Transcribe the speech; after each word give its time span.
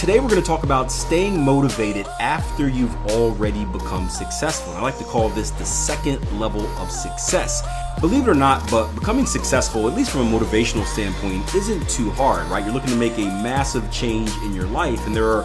Today, 0.00 0.18
we're 0.18 0.30
going 0.30 0.40
to 0.40 0.46
talk 0.46 0.62
about 0.62 0.90
staying 0.90 1.38
motivated 1.38 2.06
after 2.20 2.70
you've 2.70 2.96
already 3.08 3.66
become 3.66 4.08
successful. 4.08 4.72
I 4.72 4.80
like 4.80 4.96
to 4.96 5.04
call 5.04 5.28
this 5.28 5.50
the 5.50 5.66
second 5.66 6.26
level 6.40 6.66
of 6.78 6.90
success. 6.90 7.62
Believe 8.00 8.26
it 8.26 8.30
or 8.30 8.34
not, 8.34 8.66
but 8.70 8.90
becoming 8.94 9.26
successful, 9.26 9.86
at 9.86 9.94
least 9.94 10.10
from 10.10 10.32
a 10.32 10.38
motivational 10.38 10.86
standpoint, 10.86 11.54
isn't 11.54 11.86
too 11.90 12.10
hard, 12.12 12.46
right? 12.46 12.64
You're 12.64 12.72
looking 12.72 12.88
to 12.88 12.96
make 12.96 13.18
a 13.18 13.26
massive 13.42 13.92
change 13.92 14.30
in 14.42 14.54
your 14.54 14.64
life, 14.68 15.06
and 15.06 15.14
there 15.14 15.26
are 15.26 15.42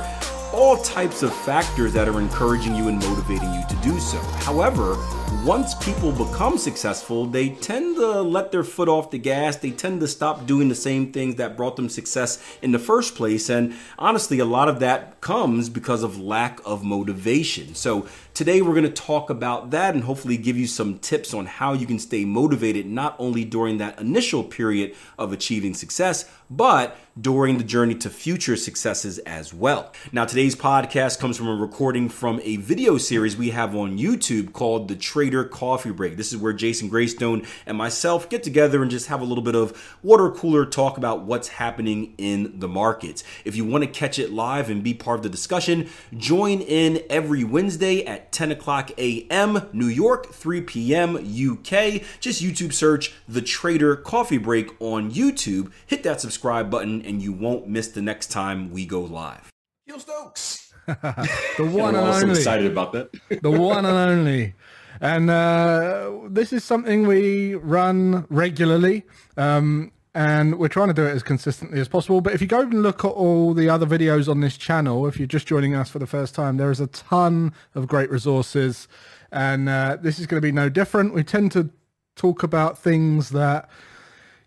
all 0.55 0.77
types 0.77 1.21
of 1.21 1.35
factors 1.35 1.91
that 1.91 2.07
are 2.07 2.17
encouraging 2.17 2.73
you 2.73 2.87
and 2.87 2.97
motivating 2.99 3.53
you 3.53 3.61
to 3.67 3.75
do 3.83 3.99
so. 3.99 4.17
However, 4.47 4.95
once 5.43 5.75
people 5.75 6.13
become 6.13 6.57
successful, 6.57 7.25
they 7.25 7.49
tend 7.49 7.97
to 7.97 8.21
let 8.21 8.53
their 8.53 8.63
foot 8.63 8.87
off 8.87 9.11
the 9.11 9.17
gas. 9.17 9.57
They 9.57 9.71
tend 9.71 9.99
to 9.99 10.07
stop 10.07 10.45
doing 10.45 10.69
the 10.69 10.75
same 10.75 11.11
things 11.11 11.35
that 11.35 11.57
brought 11.57 11.75
them 11.75 11.89
success 11.89 12.41
in 12.61 12.71
the 12.71 12.79
first 12.79 13.15
place. 13.15 13.49
And 13.49 13.75
honestly, 13.99 14.39
a 14.39 14.45
lot 14.45 14.69
of 14.69 14.79
that 14.79 15.19
comes 15.19 15.67
because 15.67 16.03
of 16.03 16.17
lack 16.17 16.61
of 16.65 16.85
motivation. 16.85 17.75
So 17.75 18.07
today 18.35 18.61
we're 18.61 18.73
going 18.73 18.83
to 18.83 18.89
talk 18.89 19.29
about 19.29 19.71
that 19.71 19.95
and 19.95 20.03
hopefully 20.03 20.35
give 20.35 20.57
you 20.57 20.67
some 20.67 20.99
tips 20.99 21.33
on 21.33 21.45
how 21.45 21.71
you 21.71 21.87
can 21.87 21.97
stay 21.97 22.25
motivated 22.25 22.85
not 22.85 23.15
only 23.17 23.45
during 23.45 23.77
that 23.77 23.97
initial 23.97 24.43
period 24.43 24.93
of 25.17 25.31
achieving 25.31 25.73
success, 25.73 26.29
but 26.49 26.97
during 27.19 27.57
the 27.57 27.63
journey 27.63 27.95
to 27.95 28.09
future 28.09 28.57
successes 28.57 29.19
as 29.19 29.53
well. 29.53 29.93
Now, 30.11 30.25
today's 30.25 30.55
podcast 30.55 31.17
comes 31.17 31.37
from 31.37 31.47
a 31.47 31.55
recording 31.55 32.09
from 32.09 32.41
a 32.43 32.57
video 32.57 32.97
series 32.97 33.37
we 33.37 33.51
have 33.51 33.73
on 33.73 33.97
YouTube 33.97 34.51
called 34.51 34.89
The 34.89 34.97
Trader 34.97 35.45
Coffee 35.45 35.91
Break. 35.91 36.17
This 36.17 36.33
is 36.33 36.37
where 36.37 36.51
Jason 36.51 36.89
Greystone 36.89 37.45
and 37.65 37.77
myself 37.77 38.29
get 38.29 38.43
together 38.43 38.81
and 38.81 38.91
just 38.91 39.07
have 39.07 39.21
a 39.21 39.25
little 39.25 39.43
bit 39.43 39.55
of 39.55 39.97
water 40.03 40.29
cooler 40.29 40.65
talk 40.65 40.97
about 40.97 41.21
what's 41.21 41.47
happening 41.47 42.13
in 42.17 42.59
the 42.59 42.67
markets. 42.67 43.23
If 43.45 43.55
you 43.55 43.63
want 43.63 43.85
to 43.85 43.89
catch 43.89 44.19
it 44.19 44.33
live 44.33 44.69
and 44.69 44.83
be 44.83 44.93
part 44.93 45.19
of 45.19 45.23
the 45.23 45.29
discussion, 45.29 45.89
join 46.17 46.59
in 46.59 47.01
every 47.09 47.45
Wednesday 47.45 48.05
at 48.05 48.24
10 48.31 48.51
o'clock 48.51 48.91
a.m. 48.97 49.67
New 49.73 49.87
York, 49.87 50.33
3 50.33 50.61
p.m. 50.61 51.15
UK. 51.15 52.01
Just 52.19 52.43
YouTube 52.43 52.73
search 52.73 53.13
The 53.27 53.41
Trader 53.41 53.95
Coffee 53.95 54.37
Break 54.37 54.69
on 54.79 55.11
YouTube. 55.11 55.71
Hit 55.85 56.03
that 56.03 56.21
subscribe 56.21 56.45
subscribe 56.45 56.69
button 56.69 57.01
and 57.01 57.21
you 57.21 57.33
won't 57.33 57.67
miss 57.67 57.87
the 57.87 58.01
next 58.01 58.27
time 58.27 58.69
we 58.71 58.85
go 58.85 59.01
live. 59.01 59.49
Akil 59.87 59.99
Stokes. 59.99 60.73
the 60.85 61.65
one 61.71 61.95
and 61.95 62.05
also 62.05 62.23
only. 62.23 62.37
excited 62.37 62.71
about 62.71 62.93
that. 62.93 63.09
the 63.41 63.49
one 63.51 63.85
and 63.85 63.97
only. 63.97 64.53
And 65.01 65.29
uh, 65.29 66.11
this 66.29 66.53
is 66.53 66.63
something 66.63 67.07
we 67.07 67.55
run 67.55 68.25
regularly. 68.29 69.03
Um, 69.37 69.91
and 70.15 70.57
we're 70.57 70.69
trying 70.69 70.87
to 70.87 70.93
do 70.93 71.05
it 71.05 71.11
as 71.11 71.23
consistently 71.23 71.77
as 71.77 71.89
possible. 71.89 72.21
But 72.21 72.33
if 72.33 72.39
you 72.39 72.47
go 72.47 72.61
and 72.61 72.81
look 72.81 73.03
at 73.03 73.09
all 73.09 73.53
the 73.53 73.69
other 73.69 73.85
videos 73.85 74.29
on 74.29 74.39
this 74.39 74.55
channel, 74.55 75.05
if 75.07 75.17
you're 75.17 75.27
just 75.27 75.45
joining 75.45 75.75
us 75.75 75.89
for 75.89 75.99
the 75.99 76.07
first 76.07 76.33
time, 76.33 76.55
there 76.55 76.71
is 76.71 76.79
a 76.79 76.87
ton 76.87 77.53
of 77.75 77.87
great 77.87 78.09
resources. 78.09 78.87
And 79.29 79.67
uh, 79.67 79.97
this 80.01 80.17
is 80.17 80.25
going 80.25 80.41
to 80.41 80.45
be 80.45 80.53
no 80.53 80.69
different. 80.69 81.13
We 81.13 81.25
tend 81.25 81.51
to 81.51 81.69
talk 82.15 82.43
about 82.43 82.77
things 82.77 83.31
that 83.31 83.69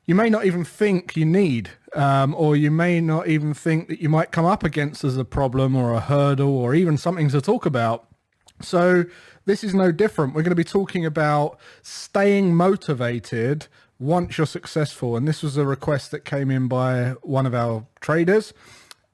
you 0.07 0.15
may 0.15 0.31
not 0.31 0.47
even 0.47 0.65
think 0.65 1.19
you 1.19 1.27
need, 1.27 1.69
um, 1.93 2.35
or 2.35 2.57
you 2.57 2.71
may 2.71 3.03
not 3.03 3.29
even 3.29 3.53
think 3.53 3.89
that 3.89 4.01
you 4.01 4.09
might 4.09 4.33
come 4.33 4.47
up 4.47 4.65
against 4.65 5.05
as 5.05 5.19
a 5.19 5.25
problem 5.25 5.77
or 5.77 5.93
a 5.93 6.01
hurdle 6.01 6.57
or 6.57 6.75
even 6.75 6.97
something 6.97 7.29
to 7.29 7.43
talk 7.43 7.67
about. 7.67 8.07
So 8.63 9.05
this 9.45 9.63
is 9.63 9.75
no 9.75 9.93
different. 9.93 10.35
We're 10.35 10.43
going 10.43 10.51
to 10.51 10.57
be 10.57 10.65
talking 10.65 11.05
about 11.05 11.61
staying 11.83 12.55
motivated 12.55 13.67
once 13.99 14.39
you're 14.39 14.47
successful. 14.47 15.17
And 15.17 15.27
this 15.27 15.43
was 15.43 15.57
a 15.57 15.67
request 15.67 16.11
that 16.11 16.25
came 16.25 16.51
in 16.51 16.69
by 16.69 17.11
one 17.23 17.47
of 17.47 17.55
our 17.55 17.87
traders. 18.01 18.53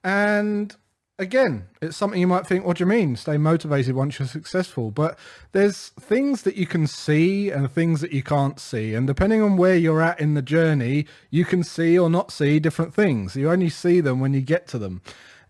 And 0.03 0.75
again, 1.17 1.67
it's 1.81 1.97
something 1.97 2.19
you 2.19 2.27
might 2.27 2.45
think, 2.45 2.65
what 2.65 2.77
do 2.77 2.81
you 2.83 2.87
mean? 2.87 3.15
Stay 3.15 3.37
motivated 3.37 3.95
once 3.95 4.19
you're 4.19 4.27
successful. 4.27 4.91
But 4.91 5.17
there's 5.51 5.89
things 5.99 6.43
that 6.43 6.55
you 6.55 6.67
can 6.67 6.87
see 6.87 7.49
and 7.49 7.71
things 7.71 8.01
that 8.01 8.11
you 8.11 8.21
can't 8.21 8.59
see. 8.59 8.93
And 8.93 9.07
depending 9.07 9.41
on 9.41 9.57
where 9.57 9.75
you're 9.75 10.01
at 10.01 10.19
in 10.19 10.33
the 10.33 10.41
journey, 10.41 11.05
you 11.29 11.45
can 11.45 11.63
see 11.63 11.97
or 11.97 12.09
not 12.09 12.31
see 12.31 12.59
different 12.59 12.93
things. 12.93 13.35
You 13.35 13.49
only 13.49 13.69
see 13.69 14.01
them 14.01 14.19
when 14.19 14.33
you 14.33 14.41
get 14.41 14.67
to 14.69 14.77
them. 14.77 15.01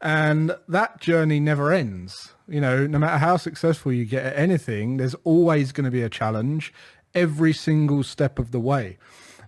And 0.02 0.56
that 0.67 1.02
journey 1.02 1.40
never 1.40 1.72
ends. 1.72 2.34
You 2.47 2.62
know, 2.62 2.85
no 2.85 3.00
matter 3.00 3.17
how 3.17 3.38
successful 3.38 3.91
you 3.91 4.06
get 4.06 4.25
at 4.25 4.38
anything, 4.38 4.97
there's 4.97 5.16
always 5.23 5.72
going 5.72 5.85
to 5.85 5.91
be 5.91 6.03
a 6.03 6.09
challenge 6.09 6.72
every 7.16 7.53
single 7.53 8.03
step 8.03 8.38
of 8.38 8.52
the 8.52 8.59
way. 8.59 8.97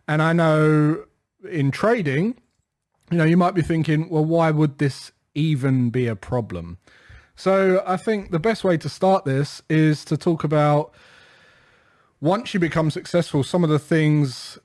And 0.08 0.22
I 0.22 0.34
know 0.34 1.06
in 1.50 1.72
trading, 1.72 2.36
you 3.12 3.18
know, 3.18 3.24
you 3.24 3.38
might 3.38 3.54
be 3.54 3.62
thinking, 3.62 4.10
well, 4.10 4.26
why 4.26 4.52
would 4.52 4.78
this 4.78 5.12
even 5.36 5.90
be 5.90 6.08
a 6.08 6.16
problem? 6.16 6.78
So 7.36 7.84
I 7.86 7.98
think 7.98 8.32
the 8.32 8.40
best 8.40 8.64
way 8.64 8.78
to 8.78 8.90
start 8.90 9.26
this 9.26 9.62
is 9.70 10.04
to 10.06 10.18
talk 10.18 10.44
about 10.44 10.94
once 12.20 12.54
you 12.54 12.60
become 12.60 12.90
successful, 12.90 13.44
some 13.44 13.64
of 13.64 13.70
the 13.70 13.80
things 13.80 14.58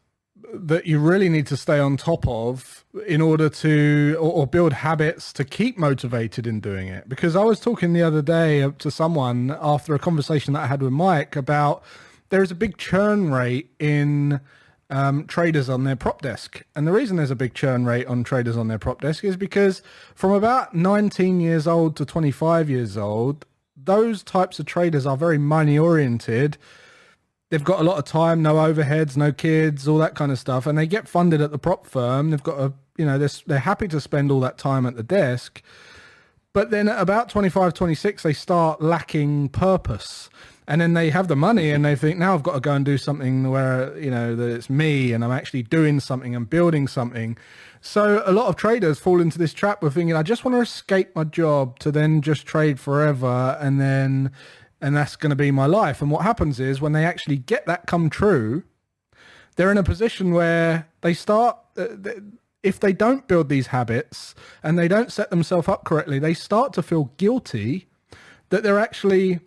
that 0.55 0.87
you 0.87 0.99
really 0.99 1.29
need 1.29 1.47
to 1.47 1.57
stay 1.57 1.79
on 1.79 1.97
top 1.97 2.27
of 2.29 2.85
in 3.07 3.21
order 3.21 3.49
to 3.49 4.17
or, 4.21 4.33
or, 4.33 4.47
build 4.47 4.73
habits 4.73 5.33
to 5.33 5.45
keep 5.45 5.79
motivated 5.79 6.47
in 6.47 6.61
doing 6.61 6.89
it 6.89 7.09
because 7.09 7.35
i 7.35 7.43
was 7.43 7.59
talking 7.59 7.95
the 7.95 8.03
other 8.03 8.21
day 8.21 8.71
to 8.79 8.91
someone 8.91 9.57
after 9.63 9.95
a 9.95 9.99
conversation 9.99 10.53
that 10.53 10.61
i 10.61 10.67
had 10.67 10.83
with 10.83 10.93
mike 10.93 11.37
about 11.37 11.83
there 12.29 12.43
is 12.43 12.51
a 12.51 12.55
big 12.55 12.77
churn 12.77 13.31
rate 13.33 13.71
in 13.79 14.41
um, 14.93 15.27
traders 15.27 15.71
on 15.71 15.85
their 15.85 15.97
prop 15.97 16.21
desk. 16.21 16.63
And 16.77 16.87
the 16.87 16.93
reason 16.93 17.17
there's 17.17 17.31
a 17.31 17.37
big 17.37 17.55
churn 17.55 17.87
rate 17.87 18.07
on 18.07 18.25
traders 18.25 18.59
on 18.59 18.69
their 18.69 18.79
prop 18.79 19.01
desk 19.01 19.25
is 19.25 19.39
because 19.39 19.83
from 20.15 20.33
about 20.33 20.75
19 20.75 21.41
years 21.41 21.67
old 21.67 21.97
to 21.97 22.05
25 22.05 22.69
years 22.69 22.99
old, 22.99 23.47
those 23.75 24.23
types 24.23 24.61
of 24.61 24.67
traders 24.67 25.07
are 25.07 25.17
very 25.17 25.39
money 25.39 25.79
oriented. 25.79 26.59
They've 27.49 27.65
got 27.65 27.81
a 27.81 27.85
lot 27.85 27.99
of 27.99 28.05
time, 28.05 28.43
no 28.43 28.57
overheads, 28.57 29.17
no 29.17 29.33
kids, 29.33 29.89
all 29.89 29.99
that 29.99 30.15
kind 30.15 30.31
of 30.31 30.39
stuff. 30.39 30.67
And 30.67 30.77
they 30.77 30.87
get 30.87 31.09
funded 31.09 31.41
at 31.41 31.51
the 31.51 31.59
prop 31.59 31.87
firm. 31.87 32.31
They've 32.31 32.43
got 32.43 32.61
a, 32.61 32.75
you 32.99 33.07
know, 33.07 33.17
they're, 33.17 33.31
they're 33.47 33.59
happy 33.61 33.89
to 33.89 34.01
spend 34.01 34.31
all 34.31 34.41
that 34.41 34.59
time 34.59 34.85
at 34.85 34.97
the 34.97 35.03
desk. 35.03 35.63
But 36.53 36.71
then 36.71 36.87
at 36.87 37.01
about 37.01 37.31
25, 37.31 37.73
26, 37.73 38.23
they 38.25 38.35
start 38.35 38.83
lacking 38.83 39.49
purpose 39.49 40.29
and 40.73 40.81
then 40.81 40.95
they 40.95 41.11
have 41.11 41.29
the 41.29 41.37
money 41.37 41.71
and 41.71 41.85
they 41.85 41.95
think 41.95 42.19
now 42.19 42.33
I've 42.33 42.43
got 42.43 42.55
to 42.55 42.61
go 42.61 42.73
and 42.73 42.83
do 42.83 42.97
something 42.97 43.51
where 43.51 43.95
you 43.99 44.11
know 44.11 44.35
that 44.35 44.49
it's 44.49 44.71
me 44.71 45.13
and 45.13 45.23
I'm 45.23 45.31
actually 45.31 45.65
doing 45.65 46.01
something 46.01 46.35
and 46.35 46.49
building 46.49 46.89
something. 46.89 47.37
So 47.83 48.23
a 48.25 48.33
lot 48.33 48.47
of 48.47 48.57
traders 48.57 48.99
fall 48.99 49.21
into 49.21 49.37
this 49.37 49.53
trap 49.53 49.83
of 49.83 49.93
thinking 49.93 50.17
I 50.17 50.23
just 50.23 50.47
want 50.47 50.55
to 50.55 50.63
escape 50.63 51.15
my 51.15 51.25
job 51.25 51.79
to 51.81 51.93
then 51.93 52.23
just 52.23 52.47
trade 52.47 52.81
forever 52.81 53.59
and 53.61 53.79
then 53.79 54.33
and 54.81 54.97
that's 54.97 55.15
going 55.15 55.29
to 55.29 55.37
be 55.37 55.51
my 55.51 55.67
life. 55.67 56.01
And 56.01 56.11
what 56.11 56.23
happens 56.23 56.59
is 56.59 56.81
when 56.81 56.93
they 56.93 57.05
actually 57.05 57.37
get 57.37 57.67
that 57.67 57.87
come 57.87 58.09
true, 58.09 58.63
they're 59.57 59.71
in 59.71 59.77
a 59.77 59.83
position 59.83 60.33
where 60.33 60.89
they 61.03 61.13
start. 61.13 61.59
Uh, 61.77 61.89
if 62.63 62.81
they 62.81 62.95
don't 62.95 63.29
build 63.29 63.51
these 63.51 63.67
habits 63.67 64.35
and 64.63 64.79
they 64.79 64.89
don't 64.89 65.13
set 65.13 65.29
themselves 65.29 65.69
up 65.69 65.85
correctly, 65.85 66.19
they 66.19 66.33
start 66.33 66.73
to 66.73 66.83
feel 66.83 67.11
guilty 67.19 67.89
that 68.49 68.63
they're 68.63 68.79
actually 68.79 69.41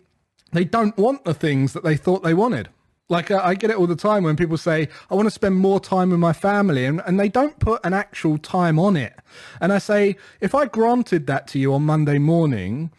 they 0.56 0.64
don't 0.64 0.96
want 0.96 1.24
the 1.24 1.34
things 1.34 1.72
that 1.72 1.84
they 1.84 1.96
thought 1.96 2.22
they 2.22 2.34
wanted. 2.34 2.68
Like 3.08 3.30
uh, 3.30 3.40
I 3.42 3.54
get 3.54 3.70
it 3.70 3.76
all 3.76 3.86
the 3.86 3.96
time 3.96 4.24
when 4.24 4.36
people 4.36 4.56
say, 4.56 4.88
I 5.10 5.14
want 5.14 5.26
to 5.26 5.30
spend 5.30 5.56
more 5.56 5.78
time 5.78 6.10
with 6.10 6.18
my 6.18 6.32
family 6.32 6.84
and, 6.84 7.00
and 7.06 7.20
they 7.20 7.28
don't 7.28 7.58
put 7.60 7.84
an 7.84 7.94
actual 7.94 8.36
time 8.38 8.78
on 8.78 8.96
it. 8.96 9.14
And 9.60 9.72
I 9.72 9.78
say, 9.78 10.16
if 10.40 10.54
I 10.54 10.66
granted 10.66 11.26
that 11.28 11.46
to 11.48 11.58
you 11.58 11.72
on 11.72 11.82
Monday 11.82 12.18
morning, 12.18 12.90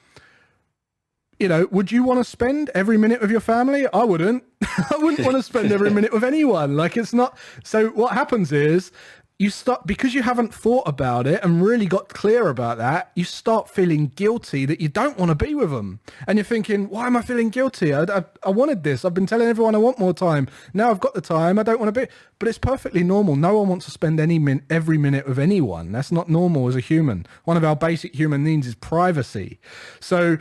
you 1.39 1.48
know, 1.48 1.68
would 1.71 1.92
you 1.92 2.04
want 2.04 2.19
to 2.19 2.24
spend 2.24 2.69
every 2.74 2.98
minute 2.98 3.21
with 3.21 3.30
your 3.30 3.42
family? 3.42 3.86
I 3.94 4.03
wouldn't. 4.03 4.44
I 4.62 4.95
wouldn't 4.98 5.25
want 5.25 5.38
to 5.38 5.44
spend 5.44 5.71
every 5.71 5.92
minute 5.92 6.13
with 6.13 6.24
anyone. 6.24 6.77
Like 6.77 6.98
it's 6.98 7.13
not. 7.13 7.38
So 7.63 7.89
what 7.89 8.13
happens 8.13 8.51
is 8.51 8.92
you 9.39 9.51
start 9.51 9.86
because 9.86 10.16
you 10.16 10.24
haven't 10.24 10.51
thought 10.51 10.88
about 10.88 11.28
it 11.28 11.44
and 11.44 11.62
really 11.62 11.86
got 11.86 12.10
clear 12.10 12.48
about 12.48 12.80
that 12.80 13.12
you 13.16 13.24
start 13.24 13.69
feeling 13.69 14.07
guilty 14.07 14.66
that 14.66 14.81
you 14.81 14.88
don't 14.88 15.18
want 15.18 15.30
to 15.30 15.36
be 15.36 15.54
with 15.54 15.69
them 15.69 16.00
and 16.25 16.38
you're 16.38 16.45
thinking 16.45 16.89
why 16.89 17.06
am 17.06 17.16
i 17.16 17.22
feeling 17.22 17.50
guilty? 17.50 17.94
I, 17.94 18.04
I, 18.04 18.25
I, 18.44 18.50
wanted 18.50 18.84
this. 18.84 19.06
I've 19.06 19.13
been 19.13 19.28
telling 19.28 19.48
everyone 19.48 19.75
i 19.75 19.78
want 19.78 20.00
more 20.00 20.13
time. 20.13 20.48
Now 20.74 20.89
i've 20.89 21.00
got 21.00 21.13
the 21.13 21.22
time. 21.22 21.60
I 21.60 21.63
don't 21.63 21.80
want 21.80 21.94
to 21.94 22.01
be 22.01 22.07
but 22.39 22.48
it's 22.48 22.57
perfectly 22.57 23.04
normal. 23.04 23.36
No 23.36 23.57
one 23.60 23.68
wants 23.68 23.86
to 23.86 23.92
spend 23.92 24.19
any 24.19 24.39
min 24.39 24.63
every 24.69 24.98
minute 24.98 25.28
with 25.28 25.39
anyone. 25.39 25.92
That's 25.92 26.12
not 26.12 26.30
normal 26.30 26.68
as 26.68 26.75
a 26.75 26.80
human. 26.80 27.25
One 27.44 27.57
of 27.57 27.63
our 27.63 27.75
basic 27.75 28.16
human 28.16 28.44
needs 28.44 28.68
is 28.68 28.75
privacy. 28.75 29.60
So 30.00 30.38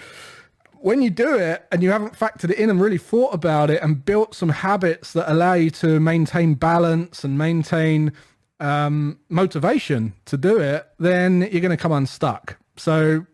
when 0.72 1.02
you 1.02 1.10
do 1.10 1.36
it 1.36 1.66
and 1.72 1.82
you 1.82 1.90
haven't 1.90 2.14
factored 2.14 2.50
it 2.50 2.58
in 2.58 2.70
and 2.70 2.80
really 2.80 2.98
thought 2.98 3.34
about 3.34 3.70
it 3.70 3.82
and 3.82 4.04
built 4.04 4.34
some 4.34 4.50
habits 4.50 5.12
that 5.14 5.30
allow 5.30 5.54
you 5.54 5.70
to 5.70 5.98
maintain 6.00 6.54
balance 6.54 7.24
and 7.24 7.36
maintain 7.36 8.12
um, 8.60 9.18
motivation 9.28 10.14
to 10.26 10.36
do 10.36 10.58
it, 10.58 10.86
then 10.98 11.48
you're 11.50 11.60
going 11.60 11.70
to 11.70 11.76
come 11.76 11.92
unstuck. 11.92 12.56
So 12.76 13.26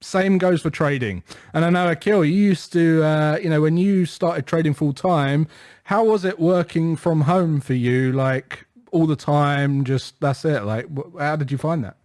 same 0.00 0.38
goes 0.38 0.62
for 0.62 0.70
trading. 0.70 1.22
And 1.52 1.64
I 1.64 1.70
know 1.70 1.90
Akil, 1.90 2.24
you 2.24 2.34
used 2.34 2.72
to, 2.72 3.02
uh, 3.02 3.38
you 3.42 3.50
know, 3.50 3.60
when 3.60 3.76
you 3.76 4.06
started 4.06 4.46
trading 4.46 4.74
full 4.74 4.92
time, 4.92 5.46
how 5.84 6.04
was 6.04 6.24
it 6.24 6.38
working 6.38 6.96
from 6.96 7.22
home 7.22 7.60
for 7.60 7.74
you? 7.74 8.12
Like 8.12 8.66
all 8.92 9.06
the 9.06 9.16
time, 9.16 9.84
just 9.84 10.20
that's 10.20 10.44
it. 10.44 10.64
Like, 10.64 10.86
how 11.18 11.36
did 11.36 11.50
you 11.50 11.58
find 11.58 11.84
that? 11.84 11.96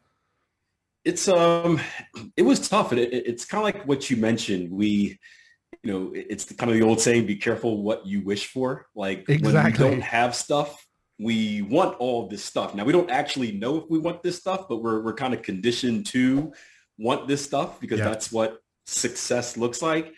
It's 1.04 1.28
um, 1.28 1.80
it 2.36 2.42
was 2.42 2.68
tough, 2.68 2.92
and 2.92 3.00
it, 3.00 3.14
it's 3.14 3.46
kind 3.46 3.60
of 3.60 3.64
like 3.64 3.88
what 3.88 4.10
you 4.10 4.18
mentioned. 4.18 4.72
We, 4.72 5.20
you 5.84 5.94
know, 5.94 6.12
it's 6.16 6.46
the, 6.46 6.56
kind 6.56 6.72
of 6.72 6.78
the 6.78 6.84
old 6.84 7.00
saying: 7.00 7.28
"Be 7.28 7.36
careful 7.36 7.84
what 7.84 8.08
you 8.08 8.22
wish 8.22 8.48
for." 8.48 8.88
Like 8.96 9.30
exactly. 9.30 9.84
when 9.84 9.94
you 9.94 10.00
don't 10.00 10.02
have 10.02 10.36
stuff, 10.36 10.85
we 11.20 11.62
want 11.62 11.98
all 12.00 12.28
this 12.28 12.44
stuff. 12.44 12.76
Now 12.76 12.84
we 12.84 12.92
don't 12.92 13.10
actually 13.10 13.54
know 13.54 13.78
if 13.78 13.84
we 13.90 14.00
want 14.00 14.24
this 14.24 14.38
stuff, 14.38 14.68
but 14.68 14.78
we're 14.78 15.02
we're 15.02 15.14
kind 15.14 15.34
of 15.34 15.42
conditioned 15.42 16.06
to 16.08 16.52
want 16.98 17.28
this 17.28 17.44
stuff 17.44 17.80
because 17.80 18.00
yeah. 18.00 18.10
that's 18.10 18.32
what 18.32 18.60
success 18.86 19.58
looks 19.58 19.82
like. 19.82 20.14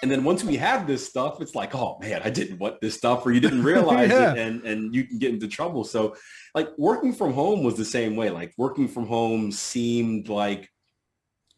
And 0.00 0.10
then 0.10 0.22
once 0.22 0.44
we 0.44 0.56
have 0.56 0.86
this 0.86 1.04
stuff, 1.04 1.40
it's 1.40 1.56
like, 1.56 1.74
oh 1.74 1.98
man, 2.00 2.22
I 2.24 2.30
didn't 2.30 2.58
want 2.58 2.80
this 2.80 2.94
stuff, 2.94 3.26
or 3.26 3.32
you 3.32 3.40
didn't 3.40 3.64
realize 3.64 4.10
yeah. 4.10 4.32
it, 4.32 4.38
and 4.38 4.64
and 4.64 4.94
you 4.94 5.04
can 5.04 5.18
get 5.18 5.32
into 5.32 5.48
trouble. 5.48 5.82
So, 5.84 6.16
like 6.54 6.68
working 6.78 7.12
from 7.12 7.32
home 7.32 7.64
was 7.64 7.76
the 7.76 7.84
same 7.84 8.14
way. 8.14 8.30
Like 8.30 8.54
working 8.56 8.86
from 8.86 9.06
home 9.06 9.50
seemed 9.50 10.28
like 10.28 10.70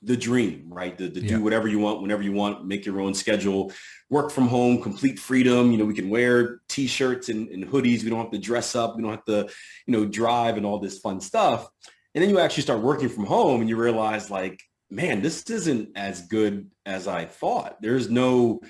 the 0.02 0.16
dream, 0.16 0.66
right? 0.68 0.96
To, 0.96 1.10
to 1.10 1.20
yeah. 1.20 1.28
do 1.28 1.42
whatever 1.42 1.68
you 1.68 1.78
want, 1.78 2.00
whenever 2.00 2.22
you 2.22 2.32
want, 2.32 2.66
make 2.66 2.86
your 2.86 3.00
own 3.00 3.14
schedule, 3.14 3.72
work 4.08 4.30
from 4.30 4.48
home, 4.48 4.82
complete 4.82 5.18
freedom. 5.18 5.70
You 5.72 5.78
know, 5.78 5.84
we 5.84 5.94
can 5.94 6.08
wear 6.08 6.60
t-shirts 6.68 7.28
and, 7.28 7.48
and, 7.48 7.66
hoodies. 7.66 8.02
We 8.02 8.10
don't 8.10 8.20
have 8.20 8.30
to 8.30 8.38
dress 8.38 8.74
up. 8.74 8.96
We 8.96 9.02
don't 9.02 9.10
have 9.10 9.24
to, 9.26 9.52
you 9.86 9.92
know, 9.92 10.06
drive 10.06 10.56
and 10.56 10.64
all 10.64 10.78
this 10.78 10.98
fun 10.98 11.20
stuff. 11.20 11.68
And 12.14 12.22
then 12.22 12.30
you 12.30 12.38
actually 12.38 12.62
start 12.62 12.80
working 12.80 13.08
from 13.08 13.26
home 13.26 13.60
and 13.60 13.68
you 13.68 13.76
realize 13.76 14.30
like, 14.30 14.60
man, 14.90 15.22
this 15.22 15.48
isn't 15.50 15.90
as 15.96 16.26
good 16.26 16.70
as 16.86 17.06
I 17.06 17.26
thought. 17.26 17.80
There's 17.80 18.10
no 18.10 18.60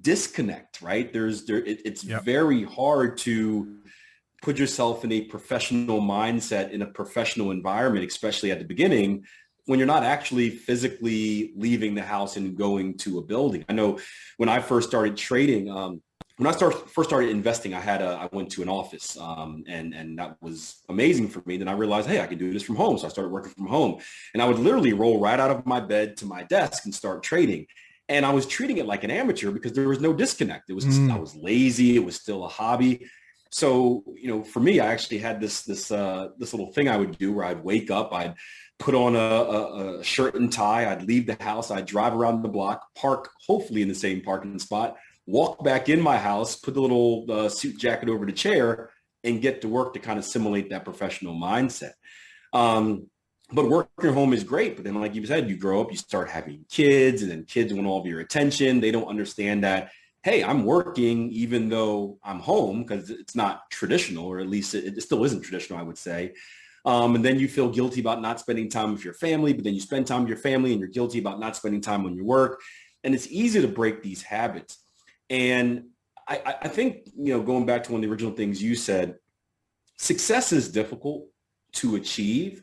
disconnect, 0.00 0.82
right? 0.82 1.12
There's 1.12 1.44
there. 1.44 1.58
It, 1.58 1.82
it's 1.84 2.02
very 2.02 2.64
hard 2.64 3.18
to 3.18 3.76
put 4.40 4.58
yourself 4.58 5.04
in 5.04 5.12
a 5.12 5.22
professional 5.22 6.00
mindset 6.00 6.70
in 6.70 6.82
a 6.82 6.86
professional 6.86 7.50
environment, 7.50 8.06
especially 8.06 8.50
at 8.52 8.58
the 8.58 8.64
beginning 8.64 9.24
when 9.66 9.78
you're 9.78 9.86
not 9.86 10.04
actually 10.04 10.50
physically 10.50 11.52
leaving 11.56 11.94
the 11.94 12.02
house 12.02 12.36
and 12.36 12.56
going 12.56 12.96
to 12.98 13.18
a 13.18 13.22
building. 13.22 13.64
I 13.68 13.72
know 13.72 13.98
when 14.36 14.48
I 14.48 14.60
first 14.60 14.88
started 14.88 15.16
trading, 15.16 15.70
um, 15.70 16.00
when 16.38 16.46
I 16.46 16.52
start, 16.52 16.90
first 16.90 17.08
started 17.10 17.30
investing, 17.30 17.74
I 17.74 17.80
had 17.80 18.02
a, 18.02 18.08
I 18.08 18.28
went 18.30 18.50
to 18.52 18.62
an 18.62 18.68
office 18.68 19.16
um, 19.18 19.64
and, 19.66 19.94
and 19.94 20.18
that 20.18 20.36
was 20.40 20.82
amazing 20.88 21.28
for 21.28 21.42
me. 21.46 21.56
Then 21.56 21.68
I 21.68 21.72
realized, 21.72 22.08
hey, 22.08 22.20
I 22.20 22.26
can 22.26 22.38
do 22.38 22.52
this 22.52 22.62
from 22.62 22.76
home. 22.76 22.98
So 22.98 23.06
I 23.06 23.10
started 23.10 23.30
working 23.30 23.52
from 23.52 23.66
home 23.66 24.00
and 24.34 24.42
I 24.42 24.46
would 24.46 24.58
literally 24.58 24.92
roll 24.92 25.18
right 25.18 25.40
out 25.40 25.50
of 25.50 25.66
my 25.66 25.80
bed 25.80 26.16
to 26.18 26.26
my 26.26 26.42
desk 26.44 26.84
and 26.84 26.94
start 26.94 27.22
trading. 27.22 27.66
And 28.08 28.24
I 28.24 28.32
was 28.32 28.46
treating 28.46 28.76
it 28.76 28.86
like 28.86 29.02
an 29.02 29.10
amateur 29.10 29.50
because 29.50 29.72
there 29.72 29.88
was 29.88 30.00
no 30.00 30.12
disconnect. 30.12 30.70
It 30.70 30.74
was, 30.74 30.84
mm. 30.84 31.10
I 31.10 31.18
was 31.18 31.34
lazy. 31.34 31.96
It 31.96 32.04
was 32.04 32.16
still 32.16 32.44
a 32.44 32.48
hobby. 32.48 33.06
So, 33.50 34.04
you 34.14 34.28
know, 34.28 34.44
for 34.44 34.60
me, 34.60 34.80
I 34.80 34.86
actually 34.88 35.18
had 35.18 35.40
this, 35.40 35.62
this, 35.62 35.90
uh, 35.90 36.28
this 36.38 36.52
little 36.52 36.72
thing 36.72 36.88
I 36.88 36.96
would 36.96 37.16
do 37.16 37.32
where 37.32 37.46
I'd 37.46 37.64
wake 37.64 37.90
up, 37.90 38.12
I'd 38.12 38.34
put 38.78 38.94
on 38.94 39.16
a, 39.16 39.18
a, 39.18 39.98
a, 39.98 40.04
shirt 40.04 40.34
and 40.34 40.52
tie. 40.52 40.90
I'd 40.90 41.02
leave 41.02 41.26
the 41.26 41.42
house. 41.42 41.70
I'd 41.70 41.86
drive 41.86 42.14
around 42.14 42.42
the 42.42 42.48
block, 42.48 42.86
park 42.94 43.30
hopefully 43.46 43.82
in 43.82 43.88
the 43.88 43.94
same 43.94 44.20
parking 44.20 44.58
spot, 44.58 44.96
walk 45.26 45.64
back 45.64 45.88
in 45.88 46.00
my 46.00 46.18
house, 46.18 46.56
put 46.56 46.74
the 46.74 46.80
little 46.80 47.24
uh, 47.30 47.48
suit 47.48 47.78
jacket 47.78 48.08
over 48.08 48.26
the 48.26 48.32
chair, 48.32 48.90
and 49.24 49.40
get 49.40 49.62
to 49.62 49.68
work 49.68 49.94
to 49.94 49.98
kind 49.98 50.18
of 50.18 50.24
simulate 50.24 50.70
that 50.70 50.84
professional 50.84 51.34
mindset. 51.34 51.92
Um, 52.52 53.08
but 53.52 53.68
working 53.68 54.12
home 54.12 54.32
is 54.32 54.44
great. 54.44 54.76
But 54.76 54.84
then, 54.84 55.00
like 55.00 55.14
you 55.14 55.24
said, 55.24 55.48
you 55.48 55.56
grow 55.56 55.80
up, 55.80 55.90
you 55.90 55.96
start 55.96 56.28
having 56.28 56.64
kids, 56.70 57.22
and 57.22 57.30
then 57.30 57.44
kids 57.44 57.72
want 57.72 57.86
all 57.86 58.00
of 58.00 58.06
your 58.06 58.20
attention. 58.20 58.80
They 58.80 58.90
don't 58.90 59.08
understand 59.08 59.64
that. 59.64 59.90
Hey, 60.22 60.42
I'm 60.42 60.64
working 60.64 61.30
even 61.30 61.68
though 61.68 62.18
I'm 62.24 62.40
home 62.40 62.82
because 62.82 63.10
it's 63.10 63.36
not 63.36 63.70
traditional, 63.70 64.26
or 64.26 64.40
at 64.40 64.48
least 64.48 64.74
it, 64.74 64.98
it 64.98 65.02
still 65.02 65.24
isn't 65.24 65.42
traditional, 65.42 65.78
I 65.78 65.82
would 65.82 65.98
say. 65.98 66.32
Um, 66.86 67.16
and 67.16 67.24
then 67.24 67.38
you 67.40 67.48
feel 67.48 67.68
guilty 67.68 68.00
about 68.00 68.22
not 68.22 68.38
spending 68.38 68.70
time 68.70 68.92
with 68.92 69.04
your 69.04 69.14
family, 69.14 69.52
but 69.52 69.64
then 69.64 69.74
you 69.74 69.80
spend 69.80 70.06
time 70.06 70.20
with 70.20 70.28
your 70.28 70.38
family 70.38 70.70
and 70.70 70.80
you're 70.80 70.88
guilty 70.88 71.18
about 71.18 71.40
not 71.40 71.56
spending 71.56 71.80
time 71.80 72.06
on 72.06 72.14
your 72.14 72.24
work. 72.24 72.60
And 73.02 73.12
it's 73.12 73.26
easy 73.26 73.60
to 73.60 73.68
break 73.68 74.02
these 74.02 74.22
habits. 74.22 74.78
And 75.28 75.86
I, 76.28 76.54
I 76.62 76.68
think, 76.68 77.08
you 77.18 77.34
know, 77.34 77.42
going 77.42 77.66
back 77.66 77.82
to 77.84 77.92
one 77.92 77.98
of 77.98 78.02
the 78.02 78.10
original 78.10 78.32
things 78.32 78.62
you 78.62 78.76
said, 78.76 79.16
success 79.98 80.52
is 80.52 80.70
difficult 80.70 81.26
to 81.74 81.96
achieve. 81.96 82.62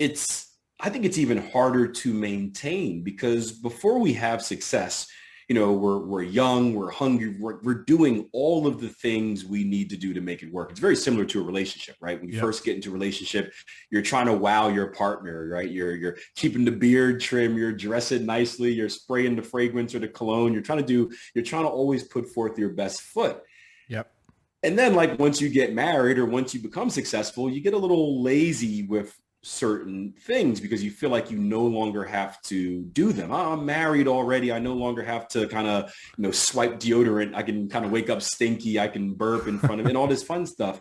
It's, 0.00 0.52
I 0.80 0.90
think 0.90 1.04
it's 1.04 1.18
even 1.18 1.38
harder 1.38 1.86
to 1.86 2.12
maintain 2.12 3.04
because 3.04 3.52
before 3.52 4.00
we 4.00 4.14
have 4.14 4.42
success, 4.42 5.06
you 5.48 5.54
know, 5.54 5.72
we're, 5.72 5.98
we're 5.98 6.22
young, 6.22 6.74
we're 6.74 6.90
hungry, 6.90 7.36
we're, 7.38 7.60
we're 7.62 7.84
doing 7.84 8.28
all 8.32 8.66
of 8.66 8.80
the 8.80 8.88
things 8.88 9.44
we 9.44 9.64
need 9.64 9.90
to 9.90 9.96
do 9.96 10.14
to 10.14 10.20
make 10.20 10.42
it 10.42 10.52
work. 10.52 10.70
It's 10.70 10.80
very 10.80 10.96
similar 10.96 11.24
to 11.26 11.40
a 11.40 11.44
relationship, 11.44 11.96
right? 12.00 12.18
When 12.18 12.28
you 12.28 12.36
yep. 12.36 12.44
first 12.44 12.64
get 12.64 12.76
into 12.76 12.90
a 12.90 12.92
relationship, 12.92 13.52
you're 13.90 14.02
trying 14.02 14.26
to 14.26 14.32
wow 14.32 14.68
your 14.68 14.88
partner, 14.88 15.48
right? 15.48 15.70
You're, 15.70 15.94
you're 15.94 16.16
keeping 16.34 16.64
the 16.64 16.72
beard 16.72 17.20
trim, 17.20 17.56
you're 17.56 17.72
dressing 17.72 18.26
nicely, 18.26 18.72
you're 18.72 18.88
spraying 18.88 19.36
the 19.36 19.42
fragrance 19.42 19.94
or 19.94 19.98
the 19.98 20.08
cologne. 20.08 20.52
You're 20.52 20.62
trying 20.62 20.80
to 20.80 20.86
do, 20.86 21.10
you're 21.34 21.44
trying 21.44 21.64
to 21.64 21.70
always 21.70 22.04
put 22.04 22.28
forth 22.28 22.58
your 22.58 22.70
best 22.70 23.02
foot. 23.02 23.42
Yep. 23.88 24.10
And 24.62 24.78
then 24.78 24.94
like 24.94 25.18
once 25.18 25.42
you 25.42 25.50
get 25.50 25.74
married 25.74 26.18
or 26.18 26.24
once 26.24 26.54
you 26.54 26.60
become 26.60 26.88
successful, 26.88 27.50
you 27.50 27.60
get 27.60 27.74
a 27.74 27.78
little 27.78 28.22
lazy 28.22 28.84
with 28.84 29.14
certain 29.44 30.14
things 30.22 30.60
because 30.60 30.82
you 30.82 30.90
feel 30.90 31.10
like 31.10 31.30
you 31.30 31.38
no 31.38 31.62
longer 31.62 32.02
have 32.02 32.40
to 32.42 32.82
do 32.82 33.12
them. 33.12 33.30
Oh, 33.30 33.52
I'm 33.52 33.66
married 33.66 34.08
already. 34.08 34.50
I 34.50 34.58
no 34.58 34.72
longer 34.72 35.02
have 35.02 35.28
to 35.28 35.46
kind 35.48 35.68
of, 35.68 35.94
you 36.16 36.22
know, 36.22 36.30
swipe 36.30 36.80
deodorant. 36.80 37.34
I 37.34 37.42
can 37.42 37.68
kind 37.68 37.84
of 37.84 37.92
wake 37.92 38.10
up 38.10 38.22
stinky. 38.22 38.80
I 38.80 38.88
can 38.88 39.14
burp 39.14 39.46
in 39.46 39.58
front 39.58 39.80
of 39.80 39.86
and 39.86 39.96
all 39.96 40.06
this 40.06 40.22
fun 40.22 40.46
stuff. 40.46 40.80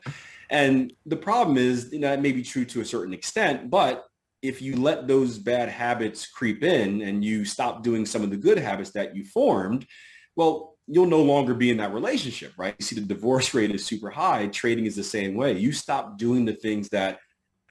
And 0.50 0.94
the 1.06 1.18
problem 1.18 1.58
is, 1.58 1.90
you 1.92 2.00
know, 2.00 2.10
that 2.10 2.22
may 2.22 2.32
be 2.32 2.44
true 2.44 2.66
to 2.66 2.82
a 2.82 2.86
certain 2.86 3.14
extent, 3.14 3.70
but 3.70 4.06
if 4.42 4.62
you 4.62 4.76
let 4.76 5.08
those 5.08 5.38
bad 5.38 5.70
habits 5.70 6.28
creep 6.28 6.64
in 6.64 7.02
and 7.02 7.24
you 7.24 7.46
stop 7.46 7.82
doing 7.82 8.06
some 8.06 8.24
of 8.24 8.30
the 8.30 8.38
good 8.38 8.58
habits 8.58 8.92
that 8.92 9.16
you 9.16 9.24
formed, 9.24 9.88
well, 10.36 10.76
you'll 10.88 11.06
no 11.06 11.22
longer 11.22 11.54
be 11.54 11.72
in 11.72 11.78
that 11.78 11.94
relationship, 11.94 12.52
right? 12.58 12.76
You 12.78 12.86
see 12.86 12.96
the 12.96 13.02
divorce 13.02 13.54
rate 13.56 13.72
is 13.72 13.86
super 13.86 14.10
high. 14.10 14.48
Trading 14.48 14.86
is 14.86 14.96
the 14.96 15.04
same 15.04 15.36
way. 15.36 15.54
You 15.54 15.72
stop 15.72 16.18
doing 16.18 16.46
the 16.46 16.54
things 16.54 16.90
that 16.90 17.20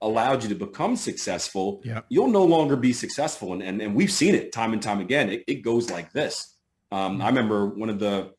allowed 0.03 0.43
you 0.43 0.49
to 0.51 0.55
become 0.55 0.97
successful, 0.97 1.81
yep. 1.85 2.05
you'll 2.09 2.29
no 2.29 2.45
longer 2.45 2.77
be 2.77 2.93
successful. 2.93 3.55
And, 3.55 3.63
and, 3.63 3.81
and 3.81 3.95
we've 3.95 4.13
seen 4.13 4.35
it 4.35 4.53
time 4.53 4.73
and 4.73 4.83
time 4.83 5.01
again. 5.01 5.31
It, 5.31 5.45
it 5.47 5.55
goes 5.63 5.91
like 5.91 6.13
this. 6.13 6.57
Um, 6.91 7.15
mm-hmm. 7.15 7.23
I 7.23 7.27
remember 7.29 7.67
one 7.69 7.89
of 7.89 7.99
the 7.99 8.33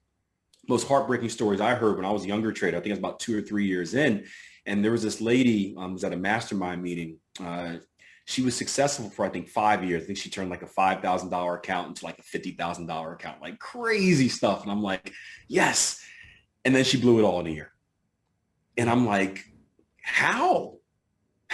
most 0.67 0.87
heartbreaking 0.87 1.29
stories 1.29 1.61
I 1.61 1.73
heard 1.73 1.97
when 1.97 2.05
I 2.05 2.11
was 2.11 2.25
a 2.25 2.27
younger 2.27 2.51
trader. 2.51 2.77
I 2.77 2.79
think 2.79 2.87
it 2.87 2.91
was 2.91 2.99
about 2.99 3.19
two 3.19 3.37
or 3.37 3.41
three 3.41 3.65
years 3.65 3.93
in. 3.95 4.25
And 4.65 4.83
there 4.83 4.91
was 4.91 5.01
this 5.01 5.19
lady 5.19 5.75
um, 5.77 5.93
was 5.93 6.03
at 6.03 6.13
a 6.13 6.17
mastermind 6.17 6.83
meeting. 6.83 7.17
Uh, 7.39 7.77
she 8.25 8.41
was 8.41 8.55
successful 8.55 9.09
for, 9.09 9.25
I 9.25 9.29
think, 9.29 9.49
five 9.49 9.83
years. 9.83 10.03
I 10.03 10.05
think 10.05 10.17
she 10.17 10.29
turned 10.29 10.49
like 10.49 10.61
a 10.61 10.67
$5,000 10.67 11.55
account 11.55 11.87
into 11.89 12.05
like 12.05 12.19
a 12.19 12.21
$50,000 12.21 13.13
account, 13.13 13.41
like 13.41 13.59
crazy 13.59 14.29
stuff. 14.29 14.63
And 14.63 14.71
I'm 14.71 14.81
like, 14.81 15.11
yes. 15.47 16.01
And 16.63 16.73
then 16.73 16.85
she 16.85 16.99
blew 16.99 17.19
it 17.19 17.23
all 17.23 17.41
in 17.41 17.47
a 17.47 17.49
year. 17.49 17.71
And 18.77 18.89
I'm 18.89 19.05
like, 19.05 19.43
how? 20.01 20.77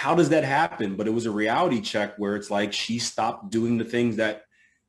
How 0.00 0.14
does 0.14 0.30
that 0.30 0.44
happen? 0.44 0.96
But 0.96 1.06
it 1.06 1.10
was 1.10 1.26
a 1.26 1.30
reality 1.30 1.82
check 1.82 2.16
where 2.16 2.34
it's 2.34 2.50
like 2.50 2.72
she 2.72 2.98
stopped 2.98 3.50
doing 3.50 3.76
the 3.76 3.84
things 3.84 4.16
that 4.16 4.44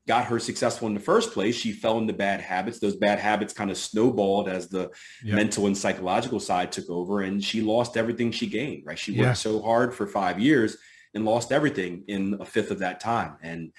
got 0.08 0.24
her 0.24 0.40
successful 0.40 0.88
in 0.88 0.94
the 0.94 1.02
first 1.02 1.34
place. 1.34 1.54
She 1.54 1.74
fell 1.74 1.98
into 1.98 2.14
bad 2.14 2.40
habits. 2.40 2.80
Those 2.80 2.96
bad 2.96 3.20
habits 3.20 3.52
kind 3.52 3.70
of 3.70 3.78
snowballed 3.78 4.48
as 4.48 4.70
the 4.70 4.90
yep. 5.22 5.36
mental 5.36 5.68
and 5.68 5.78
psychological 5.78 6.40
side 6.40 6.72
took 6.72 6.90
over 6.90 7.24
and 7.24 7.44
she 7.44 7.60
lost 7.60 7.98
everything 7.98 8.32
she 8.32 8.48
gained, 8.48 8.86
right? 8.86 8.98
She 8.98 9.12
worked 9.12 9.22
yeah. 9.22 9.34
so 9.34 9.62
hard 9.62 9.94
for 9.94 10.08
five 10.08 10.40
years 10.40 10.78
and 11.14 11.26
lost 11.26 11.52
everything 11.52 12.06
in 12.08 12.38
a 12.40 12.46
fifth 12.46 12.72
of 12.72 12.80
that 12.80 13.02
time. 13.02 13.36
And 13.44 13.74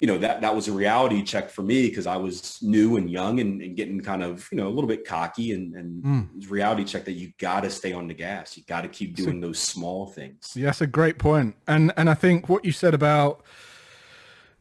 you 0.00 0.06
know, 0.06 0.16
that, 0.18 0.40
that 0.40 0.54
was 0.54 0.66
a 0.66 0.72
reality 0.72 1.22
check 1.22 1.50
for 1.50 1.62
me 1.62 1.88
because 1.88 2.06
I 2.06 2.16
was 2.16 2.58
new 2.62 2.96
and 2.96 3.10
young 3.10 3.38
and, 3.38 3.60
and, 3.60 3.76
getting 3.76 4.00
kind 4.00 4.22
of, 4.22 4.48
you 4.50 4.56
know, 4.56 4.66
a 4.66 4.70
little 4.70 4.88
bit 4.88 5.06
cocky 5.06 5.52
and, 5.52 5.74
and 5.74 6.02
mm. 6.02 6.50
reality 6.50 6.84
check 6.84 7.04
that 7.04 7.12
you 7.12 7.32
got 7.38 7.60
to 7.60 7.70
stay 7.70 7.92
on 7.92 8.08
the 8.08 8.14
gas. 8.14 8.56
You 8.56 8.62
got 8.66 8.80
to 8.80 8.88
keep 8.88 9.14
doing 9.14 9.42
so, 9.42 9.48
those 9.48 9.58
small 9.58 10.06
things. 10.06 10.52
Yeah, 10.56 10.66
that's 10.66 10.80
a 10.80 10.86
great 10.86 11.18
point. 11.18 11.54
And, 11.68 11.92
and 11.98 12.08
I 12.08 12.14
think 12.14 12.48
what 12.48 12.64
you 12.64 12.72
said 12.72 12.94
about 12.94 13.42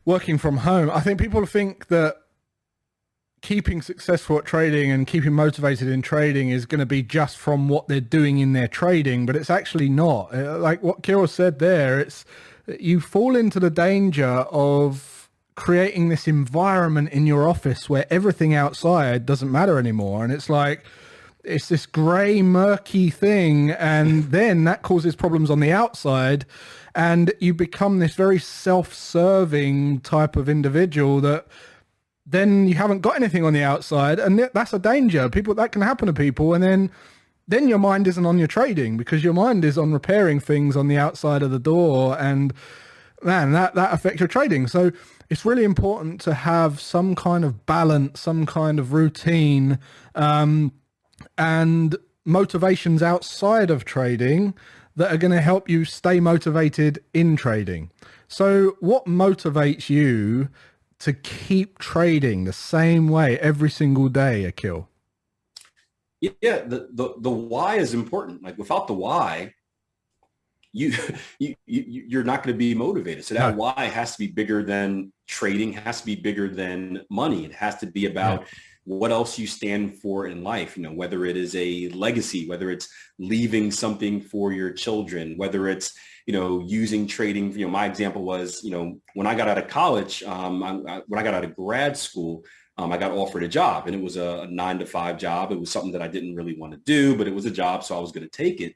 working 0.03 0.37
from 0.37 0.57
home, 0.57 0.91
I 0.91 0.99
think 0.99 1.21
people 1.21 1.45
think 1.45 1.87
that 1.87 2.15
keeping 3.41 3.81
successful 3.81 4.37
at 4.37 4.43
trading 4.43 4.91
and 4.91 5.07
keeping 5.07 5.31
motivated 5.31 5.87
in 5.87 6.01
trading 6.01 6.49
is 6.49 6.65
going 6.65 6.79
to 6.79 6.85
be 6.85 7.01
just 7.01 7.37
from 7.37 7.69
what 7.69 7.87
they're 7.87 8.01
doing 8.01 8.39
in 8.39 8.51
their 8.51 8.67
trading, 8.67 9.25
but 9.25 9.37
it's 9.37 9.49
actually 9.49 9.87
not. 9.87 10.35
Uh, 10.35 10.57
like 10.57 10.83
what 10.83 10.99
Akil 10.99 11.27
said 11.27 11.59
there, 11.59 11.97
it's 11.97 12.25
you 12.77 12.99
fall 12.99 13.37
into 13.37 13.59
the 13.59 13.69
danger 13.69 14.25
of 14.25 15.18
creating 15.59 16.07
this 16.07 16.25
environment 16.25 17.09
in 17.09 17.27
your 17.27 17.45
office 17.45 17.89
where 17.89 18.05
everything 18.09 18.53
outside 18.53 19.25
doesn't 19.25 19.51
matter 19.51 19.77
anymore. 19.77 20.23
And 20.23 20.31
it's 20.31 20.49
like, 20.49 20.85
it's 21.43 21.67
this 21.67 21.85
gray, 21.85 22.41
murky 22.41 23.09
thing. 23.09 23.71
And 23.71 24.23
then 24.31 24.63
that 24.63 24.83
causes 24.83 25.17
problems 25.17 25.49
on 25.49 25.59
the 25.59 25.73
outside. 25.73 26.45
And 26.95 27.33
you 27.41 27.53
become 27.53 27.99
this 27.99 28.15
very 28.15 28.39
self-serving 28.39 29.99
type 29.99 30.37
of 30.37 30.47
individual 30.47 31.19
that 31.21 31.45
then 32.25 32.69
you 32.69 32.75
haven't 32.75 33.01
got 33.01 33.17
anything 33.17 33.43
on 33.43 33.51
the 33.51 33.63
outside. 33.63 34.17
And 34.17 34.39
that's 34.53 34.71
a 34.71 34.79
danger. 34.79 35.27
People, 35.29 35.53
that 35.55 35.73
can 35.73 35.81
happen 35.81 36.07
to 36.07 36.13
people. 36.13 36.53
And 36.53 36.63
then, 36.63 36.89
then 37.49 37.67
your 37.67 37.79
mind 37.79 38.07
isn't 38.07 38.25
on 38.25 38.37
your 38.37 38.47
trading 38.47 38.95
because 38.95 39.25
your 39.25 39.33
mind 39.33 39.65
is 39.65 39.77
on 39.77 39.91
repairing 39.91 40.39
things 40.39 40.77
on 40.77 40.87
the 40.87 40.97
outside 40.97 41.43
of 41.43 41.51
the 41.51 41.59
door. 41.59 42.17
And 42.17 42.53
man, 43.21 43.51
that, 43.51 43.75
that 43.75 43.93
affects 43.93 44.21
your 44.21 44.29
trading. 44.29 44.67
So 44.67 44.93
it's 45.29 45.45
really 45.45 45.63
important 45.63 46.21
to 46.21 46.33
have 46.33 46.79
some 46.79 47.15
kind 47.15 47.45
of 47.45 47.65
balance, 47.65 48.19
some 48.19 48.45
kind 48.45 48.79
of 48.79 48.93
routine, 48.93 49.79
um, 50.15 50.71
and 51.37 51.95
motivations 52.25 53.03
outside 53.03 53.69
of 53.69 53.85
trading 53.85 54.53
that 54.95 55.13
are 55.13 55.17
going 55.17 55.31
to 55.31 55.41
help 55.41 55.69
you 55.69 55.85
stay 55.85 56.19
motivated 56.19 57.03
in 57.13 57.35
trading. 57.35 57.91
So 58.27 58.75
what 58.79 59.05
motivates 59.05 59.89
you 59.89 60.49
to 60.99 61.13
keep 61.13 61.79
trading 61.79 62.43
the 62.43 62.53
same 62.53 63.07
way 63.07 63.39
every 63.39 63.69
single 63.69 64.09
day, 64.09 64.43
Akil? 64.45 64.89
Yeah, 66.21 66.59
the, 66.59 66.89
the, 66.91 67.13
the 67.17 67.29
why 67.29 67.75
is 67.75 67.93
important. 67.93 68.43
Like 68.43 68.57
without 68.57 68.87
the 68.87 68.93
why, 68.93 69.53
you, 70.73 70.93
you, 71.39 71.55
you 71.65 72.19
are 72.19 72.23
not 72.23 72.43
going 72.43 72.53
to 72.53 72.57
be 72.57 72.75
motivated. 72.75 73.25
So 73.25 73.33
that 73.33 73.55
no. 73.55 73.57
why 73.57 73.85
has 73.85 74.13
to 74.13 74.19
be 74.19 74.27
bigger 74.27 74.63
than 74.63 75.11
trading, 75.27 75.73
has 75.73 76.01
to 76.01 76.05
be 76.05 76.15
bigger 76.15 76.47
than 76.47 77.01
money. 77.09 77.45
It 77.45 77.53
has 77.53 77.77
to 77.77 77.87
be 77.87 78.05
about 78.05 78.41
yeah. 78.41 78.47
what 78.83 79.11
else 79.11 79.39
you 79.39 79.47
stand 79.47 79.95
for 79.99 80.27
in 80.27 80.43
life. 80.43 80.77
You 80.77 80.83
know, 80.83 80.91
whether 80.91 81.25
it 81.25 81.37
is 81.37 81.55
a 81.55 81.89
legacy, 81.89 82.47
whether 82.47 82.69
it's 82.69 82.87
leaving 83.17 83.71
something 83.71 84.21
for 84.21 84.51
your 84.51 84.71
children, 84.71 85.35
whether 85.37 85.67
it's 85.67 85.97
you 86.27 86.33
know 86.33 86.63
using 86.67 87.07
trading. 87.07 87.51
You 87.53 87.65
know, 87.65 87.71
my 87.71 87.87
example 87.87 88.23
was 88.23 88.63
you 88.63 88.71
know 88.71 88.99
when 89.15 89.25
I 89.25 89.33
got 89.33 89.47
out 89.47 89.57
of 89.57 89.67
college, 89.67 90.21
um, 90.23 90.61
I, 90.63 91.01
when 91.07 91.19
I 91.19 91.23
got 91.23 91.33
out 91.33 91.45
of 91.45 91.55
grad 91.55 91.97
school. 91.97 92.43
Um, 92.77 92.93
I 92.93 92.97
got 92.97 93.11
offered 93.11 93.43
a 93.43 93.47
job 93.49 93.87
and 93.87 93.93
it 93.93 94.01
was 94.01 94.15
a, 94.15 94.43
a 94.43 94.47
nine 94.47 94.79
to 94.79 94.85
five 94.85 95.17
job. 95.17 95.51
It 95.51 95.59
was 95.59 95.69
something 95.69 95.91
that 95.91 96.01
I 96.01 96.07
didn't 96.07 96.35
really 96.35 96.57
want 96.57 96.71
to 96.71 96.79
do, 96.85 97.13
but 97.17 97.27
it 97.27 97.35
was 97.35 97.45
a 97.45 97.51
job, 97.51 97.83
so 97.83 97.97
I 97.97 97.99
was 97.99 98.13
going 98.13 98.23
to 98.23 98.29
take 98.29 98.61
it 98.61 98.73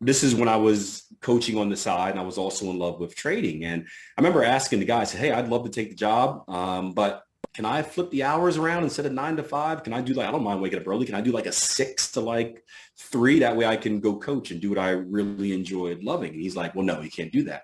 this 0.00 0.22
is 0.22 0.34
when 0.34 0.48
I 0.48 0.56
was 0.56 1.04
coaching 1.20 1.58
on 1.58 1.68
the 1.68 1.76
side 1.76 2.10
and 2.10 2.20
I 2.20 2.24
was 2.24 2.38
also 2.38 2.70
in 2.70 2.78
love 2.78 3.00
with 3.00 3.14
trading. 3.14 3.64
And 3.64 3.86
I 4.16 4.20
remember 4.20 4.42
asking 4.42 4.80
the 4.80 4.86
guy, 4.86 5.00
I 5.00 5.04
said, 5.04 5.20
hey, 5.20 5.32
I'd 5.32 5.48
love 5.48 5.64
to 5.64 5.70
take 5.70 5.90
the 5.90 5.96
job, 5.96 6.48
um, 6.48 6.92
but 6.92 7.22
can 7.52 7.64
I 7.64 7.82
flip 7.82 8.10
the 8.10 8.22
hours 8.22 8.56
around 8.56 8.84
instead 8.84 9.06
of 9.06 9.12
nine 9.12 9.36
to 9.36 9.42
five? 9.42 9.82
Can 9.82 9.92
I 9.92 10.00
do 10.00 10.14
like, 10.14 10.28
I 10.28 10.30
don't 10.30 10.44
mind 10.44 10.60
waking 10.60 10.80
up 10.80 10.86
early. 10.86 11.04
Can 11.04 11.16
I 11.16 11.20
do 11.20 11.32
like 11.32 11.46
a 11.46 11.52
six 11.52 12.12
to 12.12 12.20
like 12.20 12.64
three? 12.96 13.40
That 13.40 13.56
way 13.56 13.66
I 13.66 13.76
can 13.76 14.00
go 14.00 14.18
coach 14.18 14.50
and 14.52 14.60
do 14.60 14.70
what 14.70 14.78
I 14.78 14.90
really 14.90 15.52
enjoyed 15.52 16.02
loving. 16.02 16.32
And 16.32 16.40
he's 16.40 16.56
like, 16.56 16.74
well, 16.74 16.84
no, 16.84 17.00
you 17.00 17.10
can't 17.10 17.32
do 17.32 17.42
that. 17.44 17.62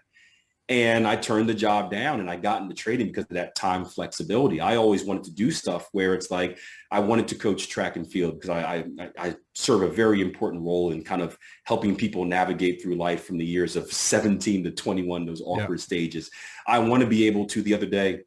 And 0.68 1.06
I 1.06 1.14
turned 1.14 1.48
the 1.48 1.54
job 1.54 1.92
down 1.92 2.18
and 2.18 2.28
I 2.28 2.34
got 2.34 2.60
into 2.60 2.74
trading 2.74 3.06
because 3.06 3.24
of 3.24 3.34
that 3.34 3.54
time 3.54 3.84
flexibility. 3.84 4.60
I 4.60 4.74
always 4.76 5.04
wanted 5.04 5.22
to 5.24 5.34
do 5.34 5.52
stuff 5.52 5.88
where 5.92 6.12
it's 6.12 6.28
like 6.28 6.58
I 6.90 6.98
wanted 6.98 7.28
to 7.28 7.36
coach 7.36 7.68
track 7.68 7.94
and 7.94 8.10
field 8.10 8.34
because 8.34 8.50
I, 8.50 8.84
I, 8.98 9.10
I 9.16 9.36
serve 9.54 9.82
a 9.82 9.88
very 9.88 10.20
important 10.20 10.64
role 10.64 10.90
in 10.90 11.04
kind 11.04 11.22
of 11.22 11.38
helping 11.64 11.94
people 11.94 12.24
navigate 12.24 12.82
through 12.82 12.96
life 12.96 13.24
from 13.24 13.38
the 13.38 13.46
years 13.46 13.76
of 13.76 13.92
17 13.92 14.64
to 14.64 14.72
21, 14.72 15.24
those 15.24 15.40
awkward 15.40 15.78
yeah. 15.78 15.84
stages. 15.84 16.30
I 16.66 16.80
want 16.80 17.00
to 17.00 17.08
be 17.08 17.28
able 17.28 17.46
to 17.46 17.62
the 17.62 17.74
other 17.74 17.86
day, 17.86 18.22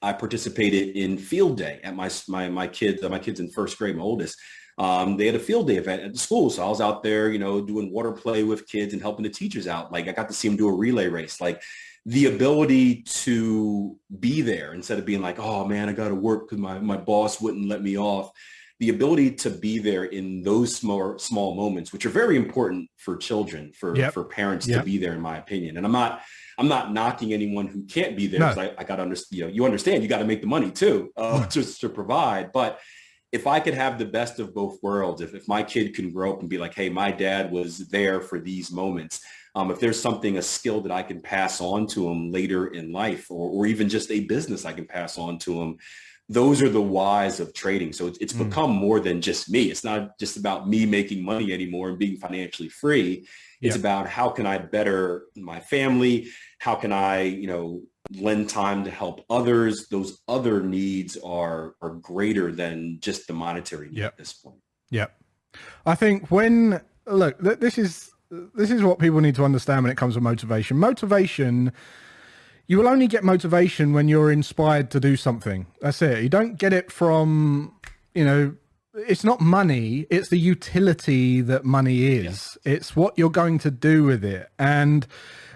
I 0.00 0.12
participated 0.12 0.96
in 0.96 1.18
field 1.18 1.56
day 1.56 1.80
at 1.82 1.96
my 1.96 2.10
my 2.28 2.48
my 2.48 2.68
kids, 2.68 3.02
my 3.02 3.18
kids 3.18 3.40
in 3.40 3.50
first 3.50 3.78
grade, 3.78 3.96
my 3.96 4.02
oldest 4.02 4.38
um, 4.78 5.16
they 5.16 5.26
had 5.26 5.34
a 5.34 5.40
field 5.40 5.68
day 5.68 5.76
event 5.76 6.02
at 6.02 6.12
the 6.12 6.18
school. 6.18 6.50
So 6.50 6.64
I 6.64 6.68
was 6.68 6.80
out 6.80 7.02
there, 7.02 7.30
you 7.30 7.38
know, 7.38 7.60
doing 7.60 7.92
water 7.92 8.12
play 8.12 8.42
with 8.42 8.66
kids 8.66 8.92
and 8.92 9.00
helping 9.00 9.22
the 9.22 9.30
teachers 9.30 9.66
out. 9.66 9.92
Like 9.92 10.08
I 10.08 10.12
got 10.12 10.28
to 10.28 10.34
see 10.34 10.48
them 10.48 10.56
do 10.56 10.68
a 10.68 10.72
relay 10.72 11.08
race. 11.08 11.40
Like 11.40 11.62
the 12.06 12.26
ability 12.26 13.02
to 13.02 13.98
be 14.20 14.42
there 14.42 14.74
instead 14.74 14.98
of 14.98 15.06
being 15.06 15.22
like, 15.22 15.38
oh 15.38 15.64
man, 15.64 15.88
I 15.88 15.92
got 15.92 16.08
to 16.08 16.14
work 16.14 16.48
because 16.48 16.58
my, 16.58 16.78
my 16.78 16.96
boss 16.96 17.40
wouldn't 17.40 17.68
let 17.68 17.82
me 17.82 17.96
off. 17.96 18.30
The 18.80 18.88
ability 18.90 19.32
to 19.36 19.50
be 19.50 19.78
there 19.78 20.04
in 20.04 20.42
those 20.42 20.74
small 20.74 21.16
small 21.18 21.54
moments, 21.54 21.92
which 21.92 22.04
are 22.04 22.10
very 22.10 22.36
important 22.36 22.90
for 22.96 23.16
children, 23.16 23.72
for 23.72 23.96
yep. 23.96 24.12
for 24.12 24.24
parents 24.24 24.66
yep. 24.66 24.80
to 24.80 24.84
be 24.84 24.98
there, 24.98 25.12
in 25.12 25.20
my 25.20 25.38
opinion. 25.38 25.76
And 25.76 25.86
I'm 25.86 25.92
not 25.92 26.22
I'm 26.58 26.68
not 26.68 26.92
knocking 26.92 27.32
anyone 27.32 27.68
who 27.68 27.84
can't 27.84 28.16
be 28.16 28.26
there. 28.26 28.40
No. 28.40 28.46
I, 28.48 28.74
I 28.76 28.84
got 28.84 28.96
to 28.96 29.02
understand. 29.02 29.38
You 29.38 29.44
know, 29.44 29.52
you 29.52 29.64
understand. 29.64 30.02
You 30.02 30.08
got 30.08 30.18
to 30.18 30.24
make 30.24 30.40
the 30.40 30.48
money 30.48 30.72
too, 30.72 31.12
uh, 31.16 31.46
just 31.48 31.80
to 31.82 31.88
provide. 31.88 32.52
But 32.52 32.80
if 33.34 33.48
I 33.48 33.58
could 33.58 33.74
have 33.74 33.98
the 33.98 34.04
best 34.04 34.38
of 34.38 34.54
both 34.54 34.80
worlds, 34.80 35.20
if, 35.20 35.34
if 35.34 35.48
my 35.48 35.64
kid 35.64 35.92
can 35.92 36.12
grow 36.12 36.32
up 36.32 36.40
and 36.40 36.48
be 36.48 36.56
like, 36.56 36.72
hey, 36.72 36.88
my 36.88 37.10
dad 37.10 37.50
was 37.50 37.78
there 37.88 38.20
for 38.20 38.38
these 38.38 38.70
moments, 38.70 39.24
um, 39.56 39.72
if 39.72 39.80
there's 39.80 40.00
something, 40.00 40.38
a 40.38 40.42
skill 40.42 40.80
that 40.82 40.92
I 40.92 41.02
can 41.02 41.20
pass 41.20 41.60
on 41.60 41.88
to 41.88 42.08
him 42.08 42.30
later 42.30 42.68
in 42.68 42.92
life, 42.92 43.32
or, 43.32 43.50
or 43.50 43.66
even 43.66 43.88
just 43.88 44.12
a 44.12 44.20
business 44.20 44.64
I 44.64 44.72
can 44.72 44.86
pass 44.86 45.18
on 45.18 45.38
to 45.40 45.60
him, 45.60 45.78
those 46.28 46.62
are 46.62 46.68
the 46.68 46.80
whys 46.80 47.40
of 47.40 47.52
trading. 47.52 47.92
So 47.92 48.06
it's, 48.06 48.18
it's 48.18 48.32
mm. 48.32 48.48
become 48.48 48.70
more 48.70 49.00
than 49.00 49.20
just 49.20 49.50
me. 49.50 49.64
It's 49.64 49.84
not 49.84 50.16
just 50.16 50.36
about 50.36 50.68
me 50.68 50.86
making 50.86 51.24
money 51.24 51.52
anymore 51.52 51.88
and 51.88 51.98
being 51.98 52.16
financially 52.16 52.68
free. 52.68 53.26
It's 53.60 53.74
yeah. 53.74 53.80
about 53.80 54.06
how 54.06 54.28
can 54.28 54.46
I 54.46 54.58
better 54.58 55.24
my 55.34 55.58
family? 55.58 56.28
How 56.60 56.76
can 56.76 56.92
I, 56.92 57.22
you 57.22 57.48
know, 57.48 57.82
lend 58.12 58.48
time 58.48 58.84
to 58.84 58.90
help 58.90 59.24
others, 59.30 59.88
those 59.88 60.18
other 60.28 60.62
needs 60.62 61.16
are 61.18 61.74
are 61.80 61.94
greater 61.94 62.52
than 62.52 62.98
just 63.00 63.26
the 63.26 63.32
monetary 63.32 63.88
need 63.88 63.98
yep. 63.98 64.12
at 64.12 64.18
this 64.18 64.32
point. 64.32 64.60
Yeah. 64.90 65.06
I 65.86 65.94
think 65.94 66.30
when 66.30 66.80
look, 67.06 67.38
this 67.38 67.78
is 67.78 68.10
this 68.30 68.70
is 68.70 68.82
what 68.82 68.98
people 68.98 69.20
need 69.20 69.34
to 69.36 69.44
understand 69.44 69.84
when 69.84 69.92
it 69.92 69.96
comes 69.96 70.14
to 70.14 70.20
motivation. 70.20 70.78
Motivation 70.78 71.72
you 72.66 72.78
will 72.78 72.88
only 72.88 73.06
get 73.06 73.24
motivation 73.24 73.92
when 73.92 74.08
you're 74.08 74.32
inspired 74.32 74.90
to 74.92 75.00
do 75.00 75.16
something. 75.16 75.66
That's 75.80 76.00
it. 76.00 76.22
You 76.22 76.28
don't 76.28 76.56
get 76.56 76.72
it 76.72 76.90
from, 76.90 77.74
you 78.14 78.24
know, 78.24 78.56
it's 78.94 79.24
not 79.24 79.40
money, 79.40 80.06
it's 80.08 80.28
the 80.28 80.38
utility 80.38 81.40
that 81.42 81.64
money 81.64 82.06
is. 82.06 82.24
Yes. 82.24 82.58
It's 82.64 82.96
what 82.96 83.18
you're 83.18 83.28
going 83.28 83.58
to 83.60 83.70
do 83.70 84.04
with 84.04 84.24
it. 84.24 84.48
And 84.58 85.06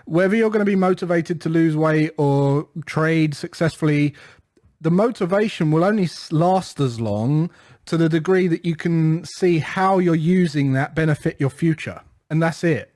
whether 0.08 0.34
you're 0.34 0.50
going 0.50 0.64
to 0.64 0.70
be 0.70 0.76
motivated 0.76 1.38
to 1.42 1.50
lose 1.50 1.76
weight 1.76 2.12
or 2.16 2.66
trade 2.86 3.34
successfully, 3.34 4.14
the 4.80 4.90
motivation 4.90 5.70
will 5.70 5.84
only 5.84 6.08
last 6.30 6.80
as 6.80 6.98
long 6.98 7.50
to 7.84 7.98
the 7.98 8.08
degree 8.08 8.48
that 8.48 8.64
you 8.64 8.74
can 8.74 9.24
see 9.24 9.58
how 9.58 9.98
you're 9.98 10.14
using 10.14 10.72
that 10.72 10.94
benefit 10.94 11.36
your 11.38 11.50
future. 11.50 12.00
And 12.30 12.42
that's 12.42 12.64
it. 12.64 12.94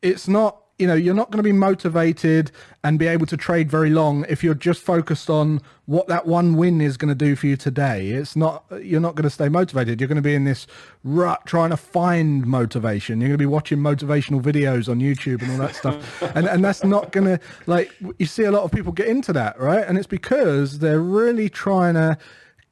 It's 0.00 0.28
not 0.28 0.63
you 0.78 0.88
know, 0.88 0.94
you're 0.94 1.14
not 1.14 1.30
going 1.30 1.38
to 1.38 1.44
be 1.44 1.52
motivated 1.52 2.50
and 2.82 2.98
be 2.98 3.06
able 3.06 3.26
to 3.26 3.36
trade 3.36 3.70
very 3.70 3.90
long 3.90 4.24
if 4.28 4.42
you're 4.42 4.54
just 4.54 4.82
focused 4.82 5.30
on 5.30 5.60
what 5.86 6.08
that 6.08 6.26
one 6.26 6.56
win 6.56 6.80
is 6.80 6.96
going 6.96 7.10
to 7.10 7.14
do 7.14 7.36
for 7.36 7.46
you 7.46 7.56
today. 7.56 8.08
It's 8.08 8.34
not, 8.34 8.64
you're 8.82 9.00
not 9.00 9.14
going 9.14 9.24
to 9.24 9.30
stay 9.30 9.48
motivated. 9.48 10.00
You're 10.00 10.08
going 10.08 10.16
to 10.16 10.22
be 10.22 10.34
in 10.34 10.44
this 10.44 10.66
rut 11.04 11.46
trying 11.46 11.70
to 11.70 11.76
find 11.76 12.44
motivation. 12.44 13.20
You're 13.20 13.28
going 13.28 13.38
to 13.38 13.42
be 13.42 13.46
watching 13.46 13.78
motivational 13.78 14.42
videos 14.42 14.88
on 14.88 14.98
YouTube 14.98 15.42
and 15.42 15.52
all 15.52 15.58
that 15.58 15.76
stuff. 15.76 16.22
and, 16.34 16.48
and 16.48 16.64
that's 16.64 16.82
not 16.82 17.12
going 17.12 17.26
to, 17.26 17.40
like, 17.66 17.92
you 18.18 18.26
see 18.26 18.42
a 18.42 18.50
lot 18.50 18.64
of 18.64 18.72
people 18.72 18.92
get 18.92 19.06
into 19.06 19.32
that, 19.32 19.58
right? 19.60 19.86
And 19.86 19.96
it's 19.96 20.08
because 20.08 20.80
they're 20.80 21.00
really 21.00 21.48
trying 21.48 21.94
to, 21.94 22.18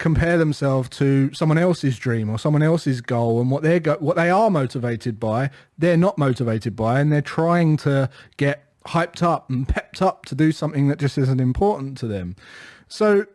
compare 0.02 0.36
themselves 0.36 0.88
to 0.88 1.32
someone 1.32 1.56
else's 1.56 1.96
dream 1.96 2.28
or 2.28 2.36
someone 2.36 2.60
else's 2.60 3.00
goal 3.00 3.40
and 3.40 3.52
what 3.52 3.62
they're 3.62 3.78
go- 3.78 3.96
what 4.00 4.16
they 4.16 4.28
are 4.28 4.50
motivated 4.50 5.20
by 5.20 5.48
they're 5.78 5.96
not 5.96 6.18
motivated 6.18 6.74
by 6.74 6.98
and 6.98 7.12
they're 7.12 7.22
trying 7.22 7.76
to 7.76 8.10
get 8.36 8.64
hyped 8.88 9.22
up 9.22 9.48
and 9.48 9.68
pepped 9.68 10.02
up 10.02 10.26
to 10.26 10.34
do 10.34 10.50
something 10.50 10.88
that 10.88 10.98
just 10.98 11.16
isn't 11.16 11.40
important 11.40 11.96
to 11.96 12.08
them. 12.08 12.34
So 12.88 13.26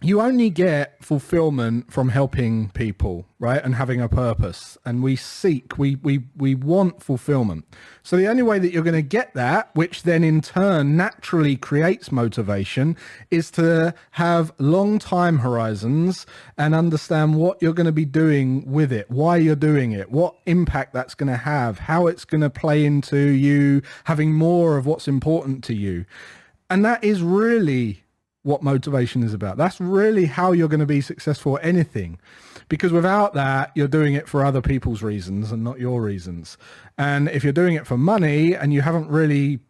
you 0.00 0.20
only 0.20 0.48
get 0.48 1.02
fulfillment 1.02 1.92
from 1.92 2.10
helping 2.10 2.70
people, 2.70 3.26
right? 3.40 3.60
And 3.64 3.74
having 3.74 4.00
a 4.00 4.08
purpose. 4.08 4.78
And 4.84 5.02
we 5.02 5.16
seek, 5.16 5.76
we 5.76 5.96
we 5.96 6.24
we 6.36 6.54
want 6.54 7.02
fulfillment. 7.02 7.64
So 8.04 8.16
the 8.16 8.28
only 8.28 8.44
way 8.44 8.60
that 8.60 8.72
you're 8.72 8.84
going 8.84 8.94
to 8.94 9.02
get 9.02 9.34
that, 9.34 9.70
which 9.74 10.04
then 10.04 10.22
in 10.22 10.40
turn 10.40 10.96
naturally 10.96 11.56
creates 11.56 12.12
motivation, 12.12 12.96
is 13.32 13.50
to 13.52 13.92
have 14.12 14.52
long 14.58 15.00
time 15.00 15.40
horizons 15.40 16.26
and 16.56 16.76
understand 16.76 17.34
what 17.34 17.60
you're 17.60 17.74
going 17.74 17.86
to 17.86 17.92
be 17.92 18.04
doing 18.04 18.70
with 18.70 18.92
it, 18.92 19.10
why 19.10 19.36
you're 19.36 19.56
doing 19.56 19.90
it, 19.90 20.12
what 20.12 20.36
impact 20.46 20.92
that's 20.92 21.14
going 21.16 21.30
to 21.30 21.36
have, 21.36 21.80
how 21.80 22.06
it's 22.06 22.24
going 22.24 22.40
to 22.40 22.50
play 22.50 22.84
into 22.84 23.18
you 23.18 23.82
having 24.04 24.32
more 24.32 24.76
of 24.76 24.86
what's 24.86 25.08
important 25.08 25.64
to 25.64 25.74
you. 25.74 26.04
And 26.70 26.84
that 26.84 27.02
is 27.02 27.20
really 27.22 28.04
what 28.48 28.62
motivation 28.62 29.22
is 29.22 29.34
about. 29.34 29.58
That's 29.58 29.78
really 29.78 30.24
how 30.24 30.52
you're 30.52 30.68
going 30.68 30.80
to 30.80 30.86
be 30.86 31.02
successful 31.02 31.58
at 31.58 31.64
anything. 31.64 32.18
Because 32.70 32.92
without 32.92 33.34
that, 33.34 33.70
you're 33.74 33.88
doing 33.88 34.14
it 34.14 34.26
for 34.26 34.42
other 34.42 34.62
people's 34.62 35.02
reasons 35.02 35.52
and 35.52 35.62
not 35.62 35.78
your 35.78 36.02
reasons. 36.02 36.56
And 36.96 37.28
if 37.28 37.44
you're 37.44 37.52
doing 37.52 37.74
it 37.74 37.86
for 37.86 37.98
money 37.98 38.54
and 38.54 38.72
you 38.72 38.80
haven't 38.80 39.08
really 39.10 39.60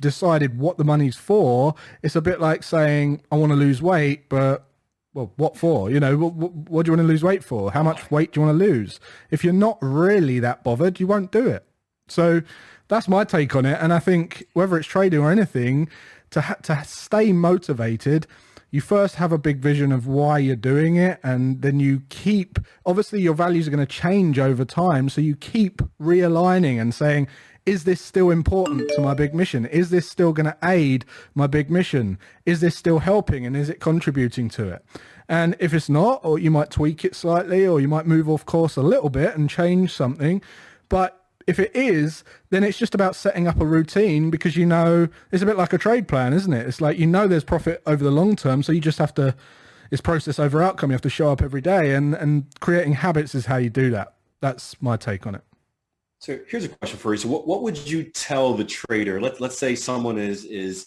decided 0.00 0.58
what 0.58 0.76
the 0.76 0.84
money's 0.84 1.16
for, 1.16 1.74
it's 2.02 2.14
a 2.14 2.20
bit 2.20 2.38
like 2.38 2.62
saying, 2.62 3.22
I 3.32 3.36
want 3.36 3.52
to 3.52 3.56
lose 3.56 3.80
weight, 3.80 4.28
but 4.28 4.66
well, 5.14 5.32
what 5.36 5.56
for? 5.56 5.90
You 5.90 5.98
know, 5.98 6.18
what, 6.18 6.34
what, 6.34 6.84
do 6.84 6.90
you 6.90 6.96
want 6.96 7.06
to 7.06 7.10
lose 7.10 7.24
weight 7.24 7.42
for? 7.42 7.72
How 7.72 7.82
much 7.82 8.10
weight 8.10 8.32
do 8.32 8.40
you 8.40 8.46
want 8.46 8.58
to 8.58 8.64
lose? 8.64 9.00
If 9.30 9.44
you're 9.44 9.54
not 9.54 9.78
really 9.80 10.40
that 10.40 10.62
bothered, 10.62 11.00
you 11.00 11.06
won't 11.06 11.32
do 11.32 11.48
it. 11.48 11.64
So 12.08 12.42
that's 12.88 13.08
my 13.08 13.24
take 13.24 13.56
on 13.56 13.64
it. 13.64 13.78
And 13.80 13.94
I 13.94 13.98
think 13.98 14.46
whether 14.52 14.76
it's 14.76 14.86
trading 14.86 15.20
or 15.20 15.30
anything, 15.30 15.88
to 16.36 16.42
ha- 16.42 16.54
to 16.62 16.84
stay 16.84 17.32
motivated 17.32 18.26
you 18.70 18.80
first 18.82 19.14
have 19.14 19.32
a 19.32 19.38
big 19.38 19.58
vision 19.58 19.90
of 19.90 20.06
why 20.06 20.38
you're 20.38 20.54
doing 20.54 20.96
it 20.96 21.18
and 21.22 21.62
then 21.62 21.80
you 21.80 22.02
keep 22.10 22.58
obviously 22.84 23.22
your 23.22 23.32
values 23.32 23.66
are 23.66 23.70
going 23.70 23.84
to 23.84 23.86
change 23.86 24.38
over 24.38 24.64
time 24.64 25.08
so 25.08 25.22
you 25.22 25.34
keep 25.34 25.80
realigning 25.98 26.78
and 26.78 26.94
saying 26.94 27.26
is 27.64 27.84
this 27.84 28.00
still 28.00 28.30
important 28.30 28.88
to 28.90 29.00
my 29.00 29.12
big 29.12 29.34
mission? 29.34 29.66
Is 29.66 29.90
this 29.90 30.08
still 30.08 30.32
going 30.32 30.46
to 30.46 30.56
aid 30.62 31.04
my 31.34 31.48
big 31.48 31.68
mission? 31.68 32.16
Is 32.44 32.60
this 32.60 32.76
still 32.76 33.00
helping 33.00 33.44
and 33.44 33.56
is 33.56 33.68
it 33.68 33.80
contributing 33.80 34.48
to 34.50 34.68
it? 34.68 34.84
And 35.28 35.56
if 35.58 35.74
it's 35.74 35.88
not 35.88 36.20
or 36.24 36.38
you 36.38 36.52
might 36.52 36.70
tweak 36.70 37.04
it 37.04 37.16
slightly 37.16 37.66
or 37.66 37.80
you 37.80 37.88
might 37.88 38.06
move 38.06 38.28
off 38.28 38.46
course 38.46 38.76
a 38.76 38.82
little 38.82 39.10
bit 39.10 39.34
and 39.36 39.50
change 39.50 39.92
something 39.92 40.42
but 40.88 41.25
if 41.46 41.58
it 41.58 41.74
is, 41.74 42.24
then 42.50 42.64
it's 42.64 42.78
just 42.78 42.94
about 42.94 43.14
setting 43.14 43.46
up 43.46 43.60
a 43.60 43.66
routine 43.66 44.30
because 44.30 44.56
you 44.56 44.66
know 44.66 45.08
it's 45.30 45.42
a 45.42 45.46
bit 45.46 45.56
like 45.56 45.72
a 45.72 45.78
trade 45.78 46.08
plan, 46.08 46.32
isn't 46.32 46.52
it? 46.52 46.66
It's 46.66 46.80
like 46.80 46.98
you 46.98 47.06
know 47.06 47.28
there's 47.28 47.44
profit 47.44 47.82
over 47.86 48.02
the 48.02 48.10
long 48.10 48.36
term, 48.36 48.62
so 48.62 48.72
you 48.72 48.80
just 48.80 48.98
have 48.98 49.14
to 49.14 49.34
it's 49.90 50.00
process 50.00 50.38
over 50.38 50.62
outcome. 50.62 50.90
You 50.90 50.94
have 50.94 51.02
to 51.02 51.10
show 51.10 51.30
up 51.30 51.42
every 51.42 51.60
day, 51.60 51.94
and 51.94 52.14
and 52.14 52.46
creating 52.60 52.94
habits 52.94 53.34
is 53.34 53.46
how 53.46 53.56
you 53.56 53.70
do 53.70 53.90
that. 53.90 54.14
That's 54.40 54.80
my 54.82 54.96
take 54.96 55.26
on 55.26 55.34
it. 55.34 55.42
So 56.18 56.38
here's 56.48 56.64
a 56.64 56.68
question 56.68 56.98
for 56.98 57.12
you. 57.12 57.18
So 57.18 57.28
what, 57.28 57.46
what 57.46 57.62
would 57.62 57.88
you 57.88 58.04
tell 58.04 58.54
the 58.54 58.64
trader? 58.64 59.20
Let, 59.20 59.40
let's 59.40 59.58
say 59.58 59.74
someone 59.74 60.18
is 60.18 60.44
is 60.44 60.86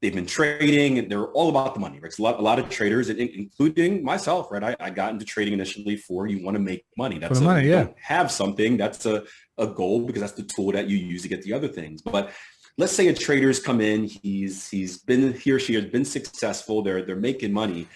they've 0.00 0.14
been 0.14 0.26
trading 0.26 0.98
and 0.98 1.10
they're 1.10 1.26
all 1.28 1.48
about 1.48 1.74
the 1.74 1.80
money, 1.80 2.00
right? 2.00 2.18
A 2.18 2.22
lot, 2.22 2.40
a 2.40 2.42
lot 2.42 2.58
of 2.58 2.68
traders, 2.68 3.08
including 3.08 4.02
myself, 4.02 4.50
right? 4.50 4.64
I, 4.64 4.76
I 4.80 4.90
got 4.90 5.12
into 5.12 5.24
trading 5.24 5.54
initially 5.54 5.96
for 5.96 6.26
you 6.26 6.44
want 6.44 6.56
to 6.56 6.60
make 6.60 6.84
money. 6.98 7.18
That's 7.18 7.38
a, 7.38 7.42
money, 7.42 7.68
yeah. 7.68 7.86
Have 8.02 8.32
something 8.32 8.76
that's 8.76 9.06
a, 9.06 9.22
a 9.58 9.66
goal 9.66 10.00
because 10.00 10.22
that's 10.22 10.32
the 10.32 10.42
tool 10.42 10.72
that 10.72 10.88
you 10.88 10.96
use 10.96 11.22
to 11.22 11.28
get 11.28 11.42
the 11.42 11.52
other 11.52 11.68
things. 11.68 12.02
But 12.02 12.30
let's 12.78 12.92
say 12.92 13.08
a 13.08 13.14
trader's 13.14 13.60
come 13.60 13.80
in, 13.80 14.04
he's 14.04 14.68
he's 14.68 14.98
been 14.98 15.32
he 15.32 15.52
or 15.52 15.58
she 15.58 15.74
has 15.74 15.86
been 15.86 16.04
successful, 16.04 16.82
they're 16.82 17.04
they're 17.04 17.16
making 17.16 17.52
money, 17.52 17.86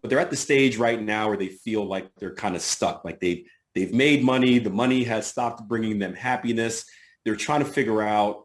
but 0.00 0.10
they're 0.10 0.20
at 0.20 0.30
the 0.30 0.36
stage 0.36 0.76
right 0.76 1.00
now 1.00 1.28
where 1.28 1.36
they 1.36 1.48
feel 1.48 1.84
like 1.84 2.08
they're 2.18 2.34
kind 2.34 2.56
of 2.56 2.62
stuck, 2.62 3.04
like 3.04 3.20
they've 3.20 3.46
they've 3.74 3.92
made 3.92 4.22
money, 4.24 4.58
the 4.58 4.70
money 4.70 5.04
has 5.04 5.26
stopped 5.26 5.66
bringing 5.68 5.98
them 5.98 6.14
happiness. 6.14 6.84
They're 7.24 7.36
trying 7.36 7.60
to 7.60 7.70
figure 7.70 8.02
out 8.02 8.44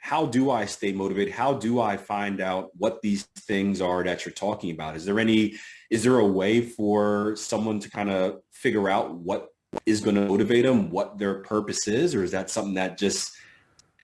how 0.00 0.24
do 0.24 0.50
I 0.50 0.64
stay 0.64 0.92
motivated? 0.92 1.34
How 1.34 1.52
do 1.52 1.80
I 1.80 1.98
find 1.98 2.40
out 2.40 2.70
what 2.78 3.02
these 3.02 3.24
things 3.36 3.82
are 3.82 4.02
that 4.04 4.24
you're 4.24 4.32
talking 4.32 4.70
about? 4.70 4.96
Is 4.96 5.04
there 5.04 5.20
any, 5.20 5.56
is 5.90 6.02
there 6.02 6.18
a 6.18 6.26
way 6.26 6.62
for 6.62 7.36
someone 7.36 7.78
to 7.80 7.90
kind 7.90 8.08
of 8.08 8.40
figure 8.50 8.88
out 8.88 9.14
what 9.14 9.48
is 9.86 10.00
going 10.00 10.16
to 10.16 10.26
motivate 10.26 10.64
them, 10.64 10.90
what 10.90 11.18
their 11.18 11.40
purpose 11.40 11.88
is, 11.88 12.14
or 12.14 12.22
is 12.22 12.30
that 12.30 12.50
something 12.50 12.74
that 12.74 12.98
just 12.98 13.32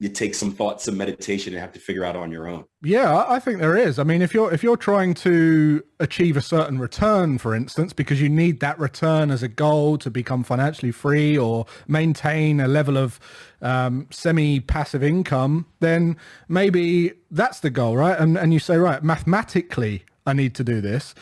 you 0.00 0.08
take 0.08 0.34
some 0.34 0.50
thought, 0.50 0.82
some 0.82 0.96
meditation, 0.96 1.54
and 1.54 1.60
have 1.60 1.72
to 1.72 1.78
figure 1.78 2.04
out 2.04 2.16
on 2.16 2.30
your 2.30 2.48
own? 2.48 2.64
Yeah, 2.82 3.24
I 3.28 3.38
think 3.38 3.60
there 3.60 3.76
is. 3.76 3.98
I 3.98 4.02
mean, 4.02 4.22
if 4.22 4.34
you're 4.34 4.52
if 4.52 4.62
you're 4.62 4.76
trying 4.76 5.14
to 5.14 5.82
achieve 6.00 6.36
a 6.36 6.42
certain 6.42 6.78
return, 6.78 7.38
for 7.38 7.54
instance, 7.54 7.92
because 7.92 8.20
you 8.20 8.28
need 8.28 8.60
that 8.60 8.78
return 8.78 9.30
as 9.30 9.42
a 9.42 9.48
goal 9.48 9.96
to 9.98 10.10
become 10.10 10.42
financially 10.42 10.90
free 10.92 11.38
or 11.38 11.64
maintain 11.86 12.60
a 12.60 12.68
level 12.68 12.98
of 12.98 13.20
um, 13.62 14.08
semi-passive 14.10 15.02
income, 15.02 15.66
then 15.80 16.16
maybe 16.48 17.12
that's 17.30 17.60
the 17.60 17.70
goal, 17.70 17.96
right? 17.96 18.18
And 18.18 18.36
and 18.36 18.52
you 18.52 18.58
say, 18.58 18.76
right, 18.76 19.02
mathematically, 19.02 20.04
I 20.26 20.32
need 20.32 20.54
to 20.56 20.64
do 20.64 20.80
this, 20.80 21.14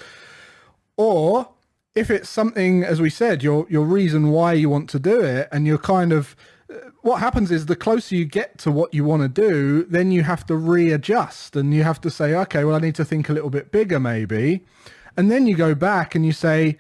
or 0.97 1.51
if 1.95 2.11
it's 2.11 2.29
something, 2.29 2.85
as 2.85 3.01
we 3.01 3.11
said, 3.11 3.43
your 3.43 3.67
your 3.69 3.85
reason 3.85 4.31
why 4.31 4.55
you 4.55 4.69
want 4.69 4.89
to 4.91 4.99
do 4.99 5.21
it, 5.21 5.49
and 5.53 5.67
you're 5.67 5.79
kind 5.79 6.13
of 6.13 6.35
uh, 6.71 6.77
what 7.03 7.21
happens 7.21 7.51
is 7.51 7.67
the 7.67 7.77
closer 7.77 8.15
you 8.15 8.25
get 8.25 8.59
to 8.59 8.71
what 8.71 8.95
you 8.95 9.05
want 9.05 9.23
to 9.23 9.29
do, 9.29 9.85
then 9.85 10.11
you 10.11 10.23
have 10.23 10.47
to 10.47 10.57
readjust 10.57 11.57
and 11.57 11.75
you 11.75 11.83
have 11.83 12.01
to 12.01 12.11
say, 12.11 12.35
okay, 12.35 12.65
well, 12.65 12.77
I 12.77 12.79
need 12.79 12.95
to 12.95 13.05
think 13.05 13.29
a 13.29 13.33
little 13.33 13.51
bit 13.51 13.73
bigger 13.73 14.01
maybe. 14.01 14.65
And 15.17 15.31
then 15.31 15.47
you 15.47 15.57
go 15.57 15.75
back 15.75 16.15
and 16.15 16.25
you 16.25 16.33
say, 16.33 16.79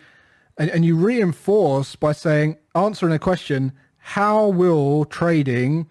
and, 0.56 0.70
and 0.70 0.84
you 0.84 0.96
reinforce 0.96 1.96
by 1.96 2.12
saying, 2.12 2.56
answering 2.74 3.12
a 3.12 3.18
question, 3.18 3.72
how 3.98 4.48
will 4.48 5.04
trading 5.04 5.88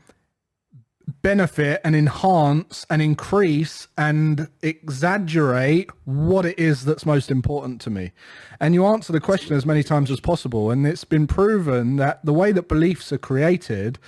benefit 1.22 1.82
and 1.84 1.96
enhance 1.96 2.86
and 2.90 3.02
increase 3.02 3.88
and 3.98 4.48
exaggerate 4.62 5.90
what 6.06 6.46
it 6.46 6.58
is 6.58 6.86
that's 6.86 7.06
most 7.06 7.32
important 7.32 7.82
to 7.82 7.90
me. 7.90 8.12
And 8.60 8.74
you 8.74 8.86
answer 8.86 9.14
the 9.14 9.20
question 9.20 9.56
as 9.56 9.66
many 9.66 9.84
times 9.84 10.12
as 10.12 10.20
possible. 10.20 10.72
And 10.72 10.86
it's 10.86 11.04
been 11.04 11.28
proven 11.28 11.98
that 11.98 12.24
the 12.26 12.34
way 12.34 12.52
that 12.52 12.68
beliefs 12.68 13.12
are 13.12 13.18
created 13.18 14.00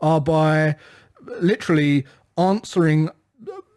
are 0.00 0.20
by 0.20 0.76
literally 1.40 2.04
answering, 2.36 3.10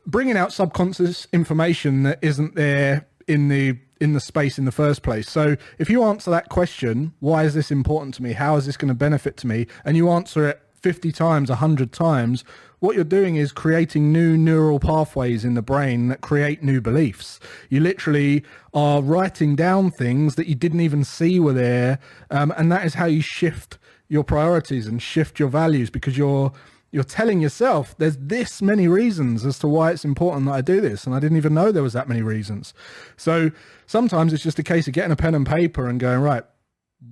bringing 0.06 0.38
out 0.38 0.54
subconscious 0.54 1.28
information 1.34 2.04
that 2.04 2.20
isn't 2.22 2.56
there 2.56 3.08
in 3.28 3.48
the 3.48 3.78
in 4.00 4.14
the 4.14 4.20
space 4.20 4.58
in 4.58 4.66
the 4.66 4.72
first 4.72 5.04
place. 5.04 5.30
So 5.30 5.56
if 5.78 5.88
you 5.88 6.04
answer 6.04 6.32
that 6.32 6.50
question, 6.50 7.14
why 7.20 7.44
is 7.44 7.54
this 7.54 7.70
important 7.70 8.16
to 8.16 8.24
me? 8.24 8.34
How 8.34 8.56
is 8.56 8.66
this 8.66 8.76
going 8.76 8.90
to 8.90 8.96
benefit 8.96 9.38
to 9.38 9.48
me? 9.48 9.68
And 9.86 9.96
you 9.96 10.10
answer 10.10 10.50
it 10.50 10.62
50 10.82 11.12
times, 11.12 11.50
100 11.50 11.92
times, 11.92 12.44
what 12.80 12.96
you're 12.96 13.04
doing 13.04 13.36
is 13.36 13.52
creating 13.52 14.12
new 14.12 14.36
neural 14.36 14.80
pathways 14.80 15.46
in 15.46 15.54
the 15.54 15.62
brain 15.62 16.08
that 16.08 16.22
create 16.22 16.64
new 16.64 16.82
beliefs. 16.82 17.40
You 17.70 17.80
literally 17.80 18.44
are 18.74 19.02
writing 19.02 19.56
down 19.56 19.92
things 19.92 20.36
that 20.36 20.48
you 20.48 20.56
didn't 20.56 20.82
even 20.82 21.04
see 21.04 21.40
were 21.40 21.54
there. 21.54 22.00
Um, 22.32 22.52
and 22.58 22.72
that 22.72 22.86
is 22.86 22.96
how 22.96 23.06
you 23.06 23.22
shift 23.22 23.78
your 24.08 24.24
priorities 24.24 24.88
and 24.88 25.02
shift 25.02 25.40
your 25.40 25.50
values 25.50 25.90
because 25.90 26.18
you're 26.18 26.52
you're 26.94 27.06
telling 27.06 27.40
yourself 27.40 27.98
there's 28.00 28.18
this 28.18 28.62
many 28.62 28.86
reasons 28.86 29.46
as 29.46 29.58
to 29.58 29.66
why 29.66 29.92
it's 29.92 30.04
important 30.04 30.46
that 30.48 30.52
I 30.52 30.60
do 30.60 30.82
this 30.82 31.06
and 31.06 31.16
I 31.16 31.22
didn't 31.22 31.38
even 31.38 31.54
know 31.54 31.72
there 31.72 31.82
was 31.82 31.94
that 31.94 32.10
many 32.10 32.22
reasons. 32.22 32.74
So 33.16 33.52
sometimes 33.86 34.34
it's 34.34 34.44
just 34.44 34.60
a 34.60 34.64
case 34.64 34.88
of 34.88 34.94
getting 34.94 35.14
a 35.14 35.16
pen 35.16 35.34
and 35.34 35.48
paper 35.48 35.88
and 35.88 36.02
going 36.02 36.20
right 36.20 36.44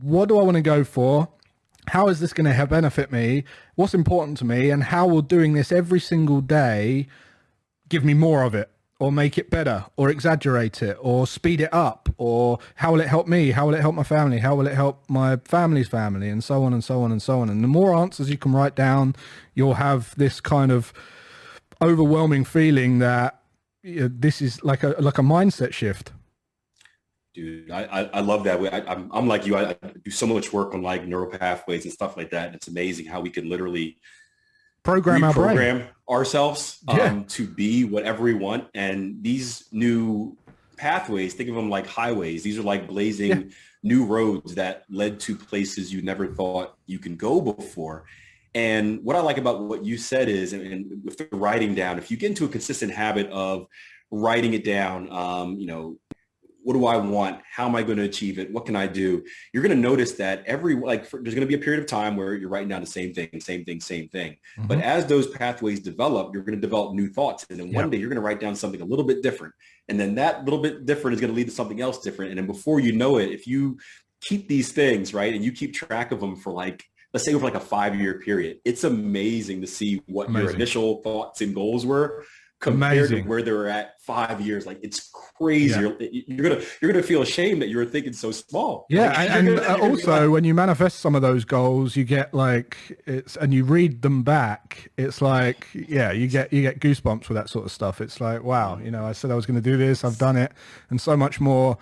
what 0.02 0.30
do 0.30 0.40
I 0.40 0.44
want 0.44 0.56
to 0.56 0.62
go 0.62 0.84
for? 0.84 1.28
How 1.90 2.08
is 2.08 2.20
this 2.20 2.34
going 2.34 2.52
to 2.54 2.68
benefit 2.68 3.12
me? 3.12 3.44
What's 3.76 3.94
important 3.94 4.38
to 4.40 4.46
me? 4.46 4.70
And 4.70 4.84
how 4.84 5.08
will 5.08 5.22
doing 5.22 5.54
this 5.54 5.72
every 5.72 6.00
single 6.00 6.42
day 6.42 7.08
give 7.88 8.06
me 8.06 8.14
more 8.14 8.44
of 8.44 8.54
it 8.56 8.70
or 9.00 9.12
make 9.12 9.38
it 9.38 9.50
better 9.50 9.86
or 9.96 10.10
exaggerate 10.10 10.84
it 10.84 10.98
or 11.00 11.26
speed 11.26 11.62
it 11.62 11.74
up 11.74 12.10
or 12.18 12.60
how 12.76 12.92
will 12.92 13.02
it 13.02 13.08
help 13.08 13.28
me? 13.28 13.52
How 13.52 13.66
will 13.66 13.74
it 13.74 13.82
help 13.82 13.96
my 13.96 14.04
family? 14.04 14.40
How 14.40 14.56
will 14.56 14.68
it 14.68 14.76
help 14.76 15.10
my 15.10 15.38
family's 15.38 15.88
family 15.88 16.30
and 16.30 16.44
so 16.44 16.64
on 16.64 16.74
and 16.74 16.84
so 16.84 17.02
on 17.02 17.12
and 17.12 17.22
so 17.22 17.40
on. 17.40 17.50
And 17.50 17.64
the 17.64 17.68
more 17.68 17.96
answers 17.96 18.30
you 18.30 18.38
can 18.38 18.52
write 18.52 18.76
down, 18.76 19.16
you'll 19.54 19.76
have 19.76 20.14
this 20.16 20.42
kind 20.42 20.72
of 20.72 20.94
overwhelming 21.82 22.44
feeling 22.44 23.00
that 23.00 23.42
this 23.84 24.42
is 24.42 24.62
like 24.64 24.84
a 24.84 24.90
like 25.00 25.18
a 25.18 25.22
mindset 25.22 25.74
shift. 25.74 26.12
Dude, 27.34 27.70
I, 27.72 27.84
I, 27.84 28.04
I 28.06 28.20
love 28.22 28.44
that. 28.46 28.60
I, 28.74 28.92
I'm, 28.92 29.10
I'm 29.14 29.28
like 29.28 29.46
you. 29.46 29.56
I, 29.56 29.72
I, 29.72 29.76
do 30.04 30.12
so 30.12 30.26
much 30.26 30.52
work 30.52 30.74
on 30.74 30.82
like 30.82 31.06
neural 31.06 31.30
pathways 31.30 31.86
and 31.86 31.94
stuff 31.94 32.18
like 32.18 32.32
that. 32.32 32.48
And 32.48 32.56
it's 32.56 32.68
amazing 32.68 33.06
how 33.06 33.22
we 33.22 33.30
can 33.30 33.48
literally 33.48 33.98
program 34.84 35.24
our 35.24 35.34
program 35.34 35.88
ourselves 36.10 36.80
um, 36.88 36.98
yeah. 36.98 37.24
to 37.28 37.46
be 37.48 37.84
whatever 37.84 38.24
we 38.24 38.34
want. 38.34 38.68
And 38.74 39.22
these 39.22 39.66
new 39.72 40.38
pathways, 40.78 41.34
think 41.34 41.50
of 41.50 41.56
them 41.56 41.70
like 41.70 41.86
highways. 41.86 42.42
These 42.42 42.58
are 42.58 42.64
like 42.64 42.88
blazing 42.88 43.30
yeah. 43.30 43.44
new 43.84 44.06
roads 44.06 44.56
that 44.56 44.86
led 44.90 45.20
to 45.22 45.36
places 45.36 45.94
you 45.94 46.02
never 46.02 46.28
thought 46.28 46.78
you 46.88 46.98
can 46.98 47.16
go 47.16 47.42
before. 47.42 48.06
And 48.56 49.04
what 49.04 49.16
I 49.16 49.20
like 49.20 49.38
about 49.38 49.62
what 49.62 49.86
you 49.86 49.98
said 49.98 50.28
is, 50.28 50.54
and, 50.54 50.66
and 50.66 51.04
with 51.04 51.18
the 51.18 51.28
writing 51.36 51.76
down, 51.76 52.00
if 52.00 52.10
you 52.10 52.18
get 52.18 52.32
into 52.32 52.46
a 52.46 52.50
consistent 52.50 52.92
habit 52.92 53.30
of 53.30 53.68
writing 54.10 54.54
it 54.54 54.64
down, 54.64 55.12
um, 55.12 55.56
you 55.56 55.68
know, 55.68 55.98
what 56.70 56.76
do 56.76 56.86
I 56.86 56.98
want? 56.98 57.42
How 57.52 57.66
am 57.66 57.76
I 57.76 57.82
going 57.82 57.98
to 57.98 58.04
achieve 58.04 58.38
it? 58.38 58.54
What 58.54 58.68
can 58.68 58.76
I 58.76 58.86
do? 58.86 59.24
You're 59.52 59.64
going 59.64 59.76
to 59.76 59.82
notice 59.82 60.12
that 60.14 60.44
every 60.46 60.76
like 60.76 61.04
for, 61.04 61.20
there's 61.20 61.34
going 61.34 61.48
to 61.48 61.48
be 61.48 61.60
a 61.60 61.66
period 61.66 61.82
of 61.82 61.88
time 61.88 62.16
where 62.16 62.36
you're 62.36 62.48
writing 62.48 62.68
down 62.68 62.82
the 62.82 62.86
same 62.86 63.12
thing, 63.12 63.28
same 63.40 63.66
thing, 63.66 63.82
same 63.82 64.08
thing. 64.08 64.34
Mm-hmm. 64.56 64.68
But 64.68 64.82
as 64.82 65.08
those 65.08 65.26
pathways 65.32 65.80
develop, 65.80 66.32
you're 66.32 66.44
going 66.44 66.54
to 66.54 66.62
develop 66.62 66.94
new 66.94 67.10
thoughts, 67.10 67.44
and 67.50 67.60
then 67.60 67.74
one 67.74 67.90
day 67.90 67.98
you're 67.98 68.08
going 68.08 68.18
to 68.18 68.22
write 68.22 68.40
down 68.40 68.56
something 68.56 68.82
a 68.82 68.86
little 68.86 69.04
bit 69.04 69.24
different, 69.24 69.56
and 69.88 70.00
then 70.00 70.14
that 70.16 70.46
little 70.46 70.62
bit 70.62 70.86
different 70.86 71.16
is 71.16 71.22
going 71.22 71.34
to 71.34 71.36
lead 71.36 71.48
to 71.48 71.52
something 71.52 71.82
else 71.82 72.02
different, 72.02 72.30
and 72.30 72.38
then 72.38 72.46
before 72.46 72.80
you 72.80 72.92
know 72.92 73.18
it, 73.18 73.32
if 73.32 73.48
you 73.48 73.80
keep 74.22 74.48
these 74.48 74.72
things 74.72 75.12
right 75.12 75.34
and 75.34 75.44
you 75.44 75.52
keep 75.52 75.74
track 75.74 76.12
of 76.12 76.20
them 76.20 76.36
for 76.36 76.54
like 76.54 76.84
let's 77.16 77.26
say 77.26 77.34
over 77.34 77.46
like 77.46 77.56
a 77.56 77.60
five 77.60 78.00
year 78.00 78.20
period, 78.20 78.60
it's 78.64 78.84
amazing 78.84 79.62
to 79.62 79.68
see 79.68 80.04
what 80.06 80.28
amazing. 80.28 80.46
your 80.46 80.56
initial 80.56 81.02
thoughts 81.02 81.42
and 81.42 81.56
goals 81.56 81.84
were 81.84 82.24
compared 82.60 82.98
Amazing. 82.98 83.24
to 83.24 83.30
where 83.30 83.42
they 83.42 83.52
were 83.52 83.68
at 83.68 84.02
five 84.02 84.42
years. 84.42 84.66
Like 84.66 84.80
it's 84.84 85.10
crazy. 85.10 85.74
Yeah. 85.74 85.80
You're, 85.80 85.98
you're, 86.02 86.50
gonna 86.50 86.62
you're 86.82 86.92
gonna 86.92 87.04
feel 87.04 87.22
ashamed 87.22 87.62
that 87.62 87.70
you 87.70 87.78
were 87.78 87.86
thinking 87.86 88.14
so 88.14 88.32
small. 88.32 88.86
Yeah, 88.90 89.08
like, 89.08 89.18
and, 89.18 89.48
and 89.48 89.60
gonna, 89.60 89.84
also 89.84 90.22
like, 90.24 90.30
when 90.32 90.44
you 90.44 90.54
manifest 90.54 91.00
some 91.00 91.16
of 91.16 91.22
those 91.22 91.46
goals, 91.46 91.96
you 91.96 92.04
get 92.04 92.34
like 92.34 92.78
it's 93.06 93.38
and 93.38 93.54
you 93.54 93.64
read 93.64 94.02
them 94.02 94.24
back. 94.24 94.92
It's 94.98 95.22
like 95.22 95.68
yeah, 95.74 96.12
you 96.12 96.28
get 96.28 96.52
you 96.52 96.62
get 96.62 96.80
goosebumps 96.80 97.30
with 97.30 97.38
that 97.38 97.50
sort 97.50 97.66
of 97.66 97.72
stuff. 97.72 98.02
It's 98.02 98.20
like 98.20 98.44
wow, 98.44 98.78
you 98.78 98.92
know, 98.92 99.06
I 99.06 99.14
said 99.14 99.32
I 99.32 99.36
was 99.36 99.46
going 99.46 99.62
to 99.62 99.70
do 99.70 99.78
this, 99.78 100.04
I've 100.04 100.18
done 100.18 100.36
it, 100.36 100.52
and 100.90 101.00
so 101.00 101.16
much 101.16 101.40
more. 101.40 101.78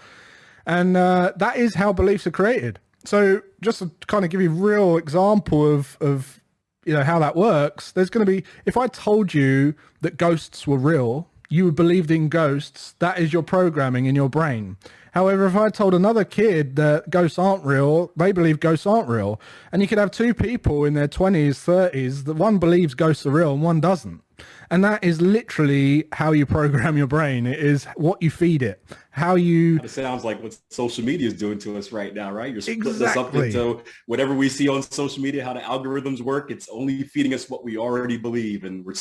And 0.65 0.97
uh, 0.97 1.33
that 1.37 1.57
is 1.57 1.75
how 1.75 1.93
beliefs 1.93 2.27
are 2.27 2.31
created. 2.31 2.79
So 3.05 3.41
just 3.61 3.79
to 3.79 3.89
kind 4.07 4.25
of 4.25 4.31
give 4.31 4.41
you 4.41 4.51
a 4.51 4.53
real 4.53 4.97
example 4.97 5.65
of 5.73 5.97
of 6.01 6.41
you 6.88 6.93
know 6.93 7.04
how 7.04 7.19
that 7.19 7.36
works 7.36 7.91
there's 7.91 8.10
going 8.10 8.26
to 8.26 8.32
be 8.32 8.43
if 8.65 8.78
i 8.78 8.88
told 8.88 9.34
you 9.34 9.76
that 10.02 10.17
ghosts 10.17 10.65
were 10.65 10.78
real 10.78 11.28
you 11.50 11.71
believed 11.71 12.12
in 12.12 12.30
ghosts 12.30 12.95
that 13.00 13.19
is 13.19 13.32
your 13.32 13.43
programming 13.43 14.06
in 14.06 14.15
your 14.15 14.30
brain. 14.30 14.78
However 15.13 15.45
if 15.47 15.56
i 15.56 15.69
told 15.69 15.93
another 15.93 16.23
kid 16.23 16.76
that 16.76 17.10
ghosts 17.10 17.39
aren't 17.39 17.63
real 17.63 18.12
they 18.15 18.32
believe 18.32 18.60
ghosts 18.60 18.86
aren't 18.86 19.10
real. 19.10 19.39
And 19.71 19.82
you 19.82 19.88
could 19.88 19.97
have 19.97 20.12
two 20.12 20.34
people 20.34 20.86
in 20.86 20.93
their 20.93 21.08
20s 21.08 21.63
30s 21.63 22.26
that 22.26 22.36
one 22.36 22.58
believes 22.58 22.93
ghosts 22.93 23.26
are 23.26 23.32
real 23.32 23.54
and 23.54 23.62
one 23.62 23.80
doesn't 23.80 24.21
and 24.69 24.84
that 24.84 25.04
is 25.04 25.21
literally 25.21 26.08
how 26.12 26.32
you 26.32 26.45
program 26.45 26.97
your 26.97 27.08
brain. 27.08 27.45
It 27.45 27.60
is 27.60 27.86
what 27.95 28.21
you 28.21 28.30
feed 28.30 28.62
it, 28.62 28.84
how 29.12 29.36
you. 29.36 29.80
It 29.84 29.89
sounds 29.89 30.23
like 30.23 30.41
what 30.41 30.58
social 30.69 31.04
media 31.04 31.28
is 31.28 31.34
doing 31.34 31.58
to 31.60 31.78
us 31.78 31.91
right 31.91 32.13
now, 32.13 32.32
right? 32.32 32.52
You're 32.52 32.62
splitting 32.62 32.88
exactly. 32.88 33.06
us 33.08 33.17
up 33.17 33.36
into 33.36 33.84
whatever 34.06 34.34
we 34.34 34.50
see 34.50 34.67
on 34.67 34.82
social 34.82 35.21
media, 35.21 35.43
how 35.43 35.54
the 35.54 35.62
algorithms 35.62 36.21
work. 36.21 36.52
It's 36.52 36.67
only 36.69 37.04
feeding 37.04 37.34
us 37.34 37.50
what 37.50 37.63
we 37.63 37.78
already 37.78 38.17
believe, 38.17 38.63
and 38.63 38.86
we're 38.86 38.95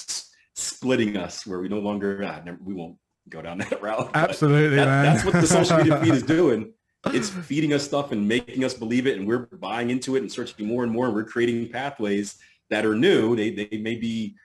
splitting 0.55 1.17
us 1.17 1.47
where 1.47 1.61
we 1.61 1.69
no 1.69 1.79
longer. 1.79 2.23
Ah, 2.25 2.41
never, 2.45 2.59
we 2.63 2.75
won't 2.75 2.97
go 3.29 3.43
down 3.43 3.59
that 3.71 3.83
route. 3.83 4.11
Absolutely, 4.15 4.77
that, 4.77 4.87
man. 4.87 5.05
That's 5.05 5.25
what 5.25 5.35
the 5.35 5.47
social 5.47 5.79
media 5.79 6.01
feed 6.01 6.15
is 6.15 6.23
doing. 6.39 6.73
It's 7.07 7.31
feeding 7.31 7.73
us 7.73 7.85
stuff 7.85 8.11
and 8.11 8.27
making 8.27 8.65
us 8.65 8.75
believe 8.75 9.07
it, 9.07 9.17
and 9.17 9.29
we're 9.29 9.47
buying 9.47 9.91
into 9.91 10.17
it 10.17 10.23
and 10.23 10.33
searching 10.33 10.67
more 10.67 10.83
and 10.83 10.93
more. 10.93 11.07
And 11.07 11.15
we're 11.15 11.25
creating 11.25 11.69
pathways 11.69 12.37
that 12.71 12.85
are 12.85 12.95
new. 12.95 13.37
They 13.37 13.51
they 13.51 13.79
may 13.79 13.95
be 13.95 14.37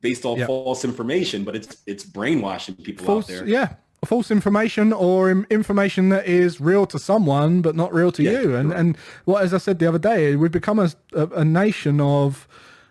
based 0.00 0.24
off 0.24 0.38
yep. 0.38 0.46
false 0.46 0.84
information, 0.84 1.44
but 1.44 1.56
it's 1.56 1.76
it's 1.86 2.04
brainwashing 2.04 2.76
people 2.76 3.06
false, 3.06 3.24
out 3.24 3.28
there. 3.28 3.46
Yeah, 3.46 3.74
false 4.04 4.30
information 4.30 4.92
or 4.92 5.30
information 5.30 6.08
that 6.10 6.26
is 6.26 6.60
real 6.60 6.86
to 6.86 6.98
someone 6.98 7.60
but 7.60 7.76
not 7.76 7.92
real 7.92 8.12
to 8.12 8.22
yeah, 8.22 8.40
you. 8.40 8.56
And 8.56 8.70
right. 8.70 8.78
and 8.78 8.96
what 9.24 9.42
as 9.42 9.52
I 9.54 9.58
said 9.58 9.78
the 9.78 9.86
other 9.86 9.98
day, 9.98 10.36
we've 10.36 10.52
become 10.52 10.78
a, 10.78 10.90
a, 11.12 11.26
a 11.28 11.44
nation 11.44 12.00
of 12.00 12.48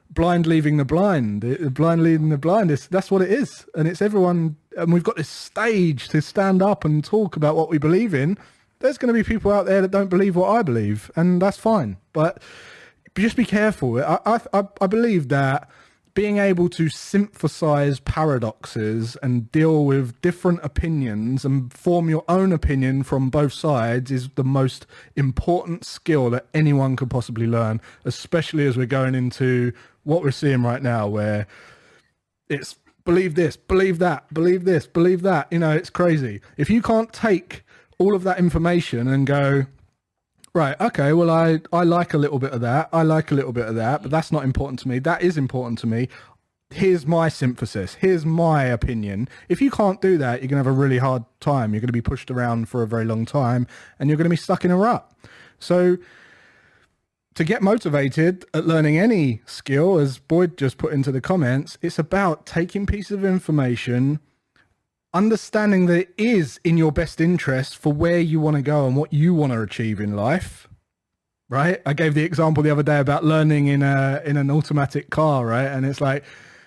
blind 0.09 0.47
leaving 0.47 0.77
the 0.77 0.85
blind, 0.85 1.73
blind 1.73 2.03
leading 2.03 2.29
the 2.29 2.37
blind. 2.37 2.71
It's, 2.71 2.87
that's 2.87 3.11
what 3.11 3.21
it 3.21 3.31
is, 3.31 3.65
and 3.75 3.87
it's 3.87 4.01
everyone. 4.01 4.57
And 4.77 4.93
we've 4.93 5.03
got 5.03 5.17
this 5.17 5.29
stage 5.29 6.09
to 6.09 6.21
stand 6.21 6.61
up 6.61 6.85
and 6.85 7.03
talk 7.03 7.35
about 7.35 7.55
what 7.55 7.69
we 7.69 7.77
believe 7.77 8.13
in. 8.13 8.37
There's 8.79 8.97
going 8.97 9.13
to 9.13 9.17
be 9.17 9.23
people 9.23 9.51
out 9.51 9.65
there 9.65 9.81
that 9.81 9.91
don't 9.91 10.09
believe 10.09 10.35
what 10.35 10.49
I 10.49 10.61
believe, 10.61 11.11
and 11.15 11.41
that's 11.41 11.57
fine. 11.57 11.97
But 12.13 12.41
just 13.17 13.35
be 13.35 13.45
careful. 13.45 14.01
I 14.01 14.39
I, 14.53 14.63
I 14.79 14.87
believe 14.87 15.29
that 15.29 15.69
being 16.19 16.37
able 16.37 16.67
to 16.67 16.89
synthesize 16.89 18.01
paradoxes 18.01 19.15
and 19.23 19.49
deal 19.53 19.85
with 19.85 20.19
different 20.19 20.59
opinions 20.63 21.45
and 21.45 21.71
form 21.71 22.09
your 22.09 22.25
own 22.27 22.51
opinion 22.51 23.03
from 23.03 23.29
both 23.29 23.53
sides 23.53 24.11
is 24.11 24.27
the 24.35 24.43
most 24.43 24.85
important 25.15 25.85
skill 25.85 26.29
that 26.29 26.45
anyone 26.53 26.97
could 26.97 27.09
possibly 27.09 27.47
learn, 27.47 27.79
especially 28.03 28.67
as 28.67 28.75
we're 28.75 28.85
going 28.85 29.15
into 29.15 29.71
what 30.03 30.21
we're 30.21 30.29
seeing 30.29 30.61
right 30.61 30.83
now, 30.83 31.07
where 31.07 31.47
it's 32.49 32.75
believe 33.05 33.35
this, 33.35 33.55
believe 33.55 33.97
that, 33.99 34.33
believe 34.33 34.65
this, 34.65 34.87
believe 34.87 35.21
that. 35.21 35.47
You 35.49 35.59
know, 35.59 35.71
it's 35.71 35.89
crazy. 35.89 36.41
If 36.57 36.69
you 36.69 36.81
can't 36.81 37.13
take 37.13 37.63
all 37.97 38.13
of 38.13 38.23
that 38.23 38.39
information 38.39 39.07
and 39.07 39.25
go, 39.25 39.67
Right. 40.59 40.75
Okay. 40.81 41.13
Well, 41.13 41.29
I, 41.29 41.61
I 41.71 41.85
like 41.85 42.13
a 42.13 42.17
little 42.17 42.37
bit 42.37 42.51
of 42.51 42.59
that. 42.59 42.89
I 42.91 43.03
like 43.03 43.31
a 43.31 43.33
little 43.33 43.53
bit 43.53 43.69
of 43.69 43.75
that, 43.75 44.01
but 44.01 44.11
that's 44.11 44.29
not 44.29 44.43
important 44.43 44.79
to 44.79 44.89
me. 44.89 44.99
That 44.99 45.21
is 45.21 45.37
important 45.37 45.79
to 45.79 45.87
me. 45.87 46.09
Here's 46.69 47.07
my 47.07 47.29
synthesis. 47.29 47.93
Here's 47.93 48.25
my 48.25 48.65
opinion. 48.65 49.29
If 49.47 49.61
you 49.61 49.71
can't 49.71 50.01
do 50.01 50.17
that, 50.17 50.41
you're 50.41 50.49
going 50.49 50.61
to 50.61 50.67
have 50.69 50.77
a 50.77 50.77
really 50.77 50.97
hard 50.97 51.23
time. 51.39 51.73
You're 51.73 51.79
going 51.79 51.87
to 51.87 51.93
be 51.93 52.01
pushed 52.01 52.29
around 52.29 52.67
for 52.67 52.83
a 52.83 52.87
very 52.87 53.05
long 53.05 53.25
time 53.25 53.67
and 53.99 54.09
you're 54.09 54.17
going 54.17 54.25
to 54.25 54.29
be 54.29 54.35
stuck 54.35 54.65
in 54.65 54.71
a 54.71 54.75
rut. 54.75 55.09
So 55.59 55.95
to 57.35 57.43
get 57.45 57.61
motivated 57.61 58.43
at 58.53 58.67
learning 58.67 58.99
any 58.99 59.41
skill, 59.45 59.97
as 59.97 60.17
Boyd 60.19 60.57
just 60.57 60.77
put 60.77 60.91
into 60.91 61.13
the 61.13 61.21
comments, 61.21 61.77
it's 61.81 61.97
about 61.97 62.45
taking 62.45 62.85
pieces 62.85 63.11
of 63.11 63.23
information, 63.23 64.19
understanding 65.13 65.87
that 65.87 65.99
it 65.99 66.13
is 66.17 66.59
in 66.63 66.77
your 66.77 66.91
best 66.91 67.19
interest 67.19 67.77
for 67.77 67.91
where 67.91 68.19
you 68.19 68.39
want 68.39 68.55
to 68.55 68.61
go 68.61 68.85
and 68.85 68.95
what 68.95 69.11
you 69.11 69.33
want 69.33 69.51
to 69.51 69.61
achieve 69.61 69.99
in 69.99 70.15
life 70.15 70.67
right? 71.49 71.81
I 71.85 71.93
gave 71.93 72.13
the 72.13 72.23
example 72.23 72.61
the 72.61 72.69
other 72.69 72.83
day 72.83 72.99
about 72.99 73.25
learning 73.25 73.67
in 73.67 73.81
a 73.81 74.21
in 74.23 74.37
an 74.37 74.51
automatic 74.51 75.09
car 75.09 75.45
right? 75.45 75.65
And 75.65 75.85
it's 75.85 75.99
like 75.99 76.23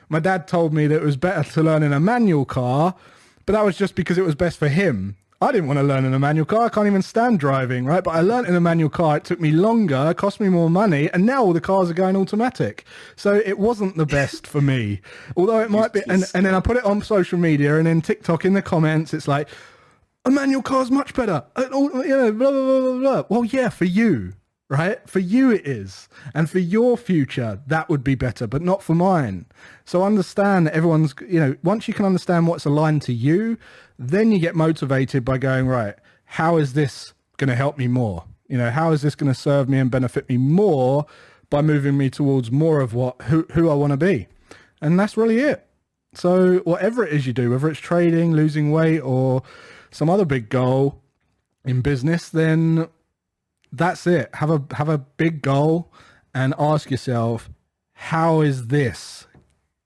my 0.09 0.19
dad 0.19 0.49
told 0.49 0.75
me 0.75 0.87
that 0.89 0.97
it 0.97 1.03
was 1.03 1.17
better 1.17 1.49
to 1.53 1.63
learn 1.63 1.83
in 1.83 1.93
a 1.93 2.01
manual 2.01 2.45
car 2.45 2.95
but 3.47 3.55
that 3.55 3.65
was 3.65 3.77
just 3.77 3.95
because 3.95 4.19
it 4.19 4.25
was 4.25 4.35
best 4.35 4.59
for 4.59 4.69
him 4.69 5.17
I 5.43 5.51
didn't 5.51 5.67
want 5.67 5.81
to 5.81 5.83
learn 5.83 6.05
in 6.05 6.15
a 6.15 6.21
manual 6.21 6.47
car. 6.47 6.67
I 6.67 6.69
can't 6.69 6.87
even 6.87 7.03
stand 7.03 7.41
driving, 7.41 7.85
right? 7.85 8.05
But 8.05 8.13
I 8.13 8.21
learned 8.21 8.47
in 8.47 8.55
a 8.55 8.61
manual 8.61 8.89
car. 8.89 9.17
It 9.17 9.25
took 9.25 9.41
me 9.41 9.51
longer, 9.51 10.15
cost 10.15 10.39
me 10.39 10.49
more 10.49 10.71
money, 10.71 11.11
and 11.13 11.27
now 11.27 11.43
all 11.43 11.53
the 11.53 11.61
cars 11.61 11.91
are 11.91 11.95
going 11.95 12.15
automatic. 12.15 12.85
So 13.17 13.35
it 13.35 13.59
wasn't 13.59 13.97
the 13.97 14.07
best 14.07 14.47
for 14.47 14.61
me. 14.61 15.01
Although 15.37 15.59
it 15.59 15.69
might 15.69 15.93
be, 15.93 16.03
and, 16.09 16.25
and 16.33 16.47
then 16.47 16.55
I 16.55 16.61
put 16.61 16.77
it 16.77 16.85
on 16.85 17.03
social 17.03 17.41
media 17.41 17.77
and 17.77 17.89
then 17.89 18.01
TikTok 18.01 18.45
in 18.45 18.53
the 18.53 18.63
comments, 18.63 19.13
it's 19.13 19.27
like, 19.27 19.49
a 20.25 20.31
manual 20.31 20.63
car 20.63 20.83
is 20.83 20.93
much 20.93 21.13
better. 21.13 21.45
You 21.59 21.71
know, 21.71 22.33
blah, 22.33 22.51
blah, 22.53 22.81
blah, 22.81 22.99
blah. 22.99 23.25
Well, 23.29 23.45
yeah, 23.45 23.69
for 23.69 23.85
you 23.85 24.35
right? 24.73 25.07
For 25.07 25.19
you 25.19 25.51
it 25.51 25.67
is. 25.67 26.09
And 26.35 26.49
for 26.49 26.59
your 26.59 26.97
future, 26.97 27.61
that 27.67 27.91
would 27.91 28.03
be 28.03 28.15
better, 28.15 28.47
but 28.47 28.63
not 28.63 28.83
for 28.83 28.95
mine. 28.95 29.45
So 29.85 30.03
understand 30.03 30.67
that 30.67 30.73
everyone's, 30.73 31.15
you 31.29 31.39
know, 31.39 31.57
once 31.63 31.89
you 31.89 31.93
can 31.93 32.07
understand 32.07 32.47
what's 32.47 32.65
aligned 32.65 33.03
to 33.03 33.13
you, 33.13 33.59
then 34.09 34.33
you 34.33 34.39
get 34.39 34.55
motivated 34.55 35.25
by 35.25 35.39
going, 35.39 35.67
right, 35.67 35.95
how 36.25 36.57
is 36.57 36.73
this 36.73 37.13
going 37.37 37.49
to 37.49 37.57
help 37.57 37.79
me 37.79 37.89
more? 37.89 38.25
You 38.49 38.59
know, 38.59 38.71
how 38.71 38.93
is 38.93 39.03
this 39.03 39.15
going 39.15 39.33
to 39.33 39.39
serve 39.39 39.69
me 39.69 39.79
and 39.79 39.91
benefit 39.91 40.29
me 40.29 40.37
more 40.37 41.07
by 41.51 41.63
moving 41.63 41.97
me 41.97 42.11
towards 42.11 42.51
more 42.51 42.81
of 42.81 42.95
what, 42.95 43.21
who, 43.23 43.47
who 43.53 43.71
I 43.71 43.75
want 43.75 43.93
to 43.93 43.97
be? 43.97 44.29
And 44.81 44.99
that's 44.99 45.17
really 45.17 45.39
it. 45.39 45.67
So 46.15 46.59
whatever 46.59 47.07
it 47.07 47.13
is 47.13 47.27
you 47.27 47.33
do, 47.33 47.51
whether 47.51 47.69
it's 47.69 47.81
trading, 47.81 48.33
losing 48.33 48.71
weight 48.71 49.01
or 49.01 49.43
some 49.91 50.11
other 50.11 50.25
big 50.25 50.49
goal 50.51 51.01
in 51.65 51.81
business, 51.81 52.29
then 52.29 52.89
that's 53.73 54.07
it. 54.07 54.35
Have 54.35 54.51
a 54.51 54.63
have 54.75 54.89
a 54.89 54.99
big 54.99 55.41
goal 55.41 55.91
and 56.35 56.55
ask 56.59 56.91
yourself, 56.91 57.49
how 57.95 58.41
is 58.43 58.67
this 58.67 59.27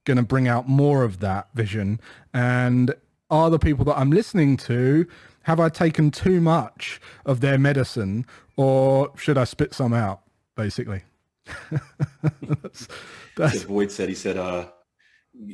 going 0.04 0.16
to 0.16 0.22
bring 0.22 0.48
out 0.48 0.68
more 0.68 1.04
of 1.04 1.20
that 1.20 1.48
vision? 1.54 2.00
And 2.34 2.94
are 3.30 3.50
the 3.50 3.58
people 3.58 3.84
that 3.86 3.98
I'm 3.98 4.10
listening 4.10 4.56
to 4.58 5.06
have 5.42 5.60
I 5.60 5.68
taken 5.68 6.10
too 6.10 6.40
much 6.40 7.00
of 7.24 7.40
their 7.40 7.58
medicine, 7.58 8.26
or 8.56 9.12
should 9.16 9.38
I 9.38 9.44
spit 9.44 9.74
some 9.74 9.92
out? 9.92 10.22
Basically, 10.56 11.02
that's, 12.42 12.88
that's... 13.36 13.64
Boyd 13.64 13.90
said. 13.90 14.08
He 14.08 14.14
said, 14.14 14.36
uh, 14.36 14.68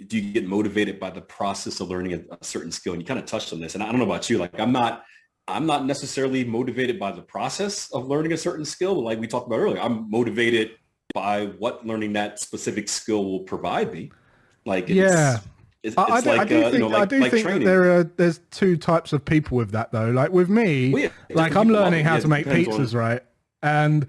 "Do 0.07 0.19
you 0.19 0.33
get 0.33 0.47
motivated 0.47 1.01
by 1.01 1.11
the 1.11 1.21
process 1.21 1.81
of 1.81 1.89
learning 1.89 2.15
a, 2.15 2.37
a 2.41 2.45
certain 2.45 2.73
skill?" 2.73 2.93
And 2.93 3.03
you 3.03 3.07
kind 3.07 3.21
of 3.21 3.27
touched 3.27 3.53
on 3.53 3.61
this. 3.61 3.75
And 3.75 3.83
I 3.83 3.87
don't 3.87 3.99
know 3.99 4.07
about 4.07 4.31
you. 4.31 4.39
Like, 4.39 4.59
I'm 4.61 4.73
not 4.73 5.05
I'm 5.49 5.67
not 5.67 5.85
necessarily 5.87 6.45
motivated 6.45 6.99
by 6.99 7.13
the 7.13 7.23
process 7.23 7.91
of 7.93 8.07
learning 8.07 8.33
a 8.33 8.37
certain 8.37 8.65
skill, 8.65 8.95
but 8.95 9.03
like 9.03 9.19
we 9.19 9.27
talked 9.27 9.47
about 9.47 9.59
earlier, 9.59 9.81
I'm 9.81 10.11
motivated 10.11 10.73
by 11.15 11.47
what 11.59 11.87
learning 11.87 12.13
that 12.15 12.39
specific 12.39 12.89
skill 12.89 13.25
will 13.25 13.41
provide 13.41 13.93
me. 13.93 14.11
Like, 14.65 14.85
it's, 14.85 14.93
yeah, 14.93 15.39
it's, 15.83 15.97
it's 15.97 15.99
I, 15.99 16.21
like, 16.21 16.40
I 16.40 16.45
do 16.45 16.59
uh, 16.59 16.62
think, 16.62 16.73
you 16.75 16.79
know, 16.79 16.88
like, 16.88 17.03
I 17.03 17.05
do 17.07 17.18
like 17.21 17.31
think 17.33 17.47
training. 17.47 17.66
there 17.66 17.99
are 17.99 18.05
there's 18.05 18.40
two 18.51 18.77
types 18.77 19.12
of 19.12 19.25
people 19.25 19.57
with 19.57 19.73
that 19.73 19.90
though. 19.90 20.11
Like 20.11 20.31
with 20.31 20.49
me, 20.49 20.92
well, 20.92 21.03
yeah, 21.03 21.11
like 21.31 21.57
I'm 21.57 21.68
learning 21.68 22.05
how 22.05 22.14
yeah, 22.14 22.21
to 22.21 22.29
make 22.29 22.47
pizzas, 22.47 22.95
on... 22.95 23.01
right? 23.01 23.23
And 23.62 24.07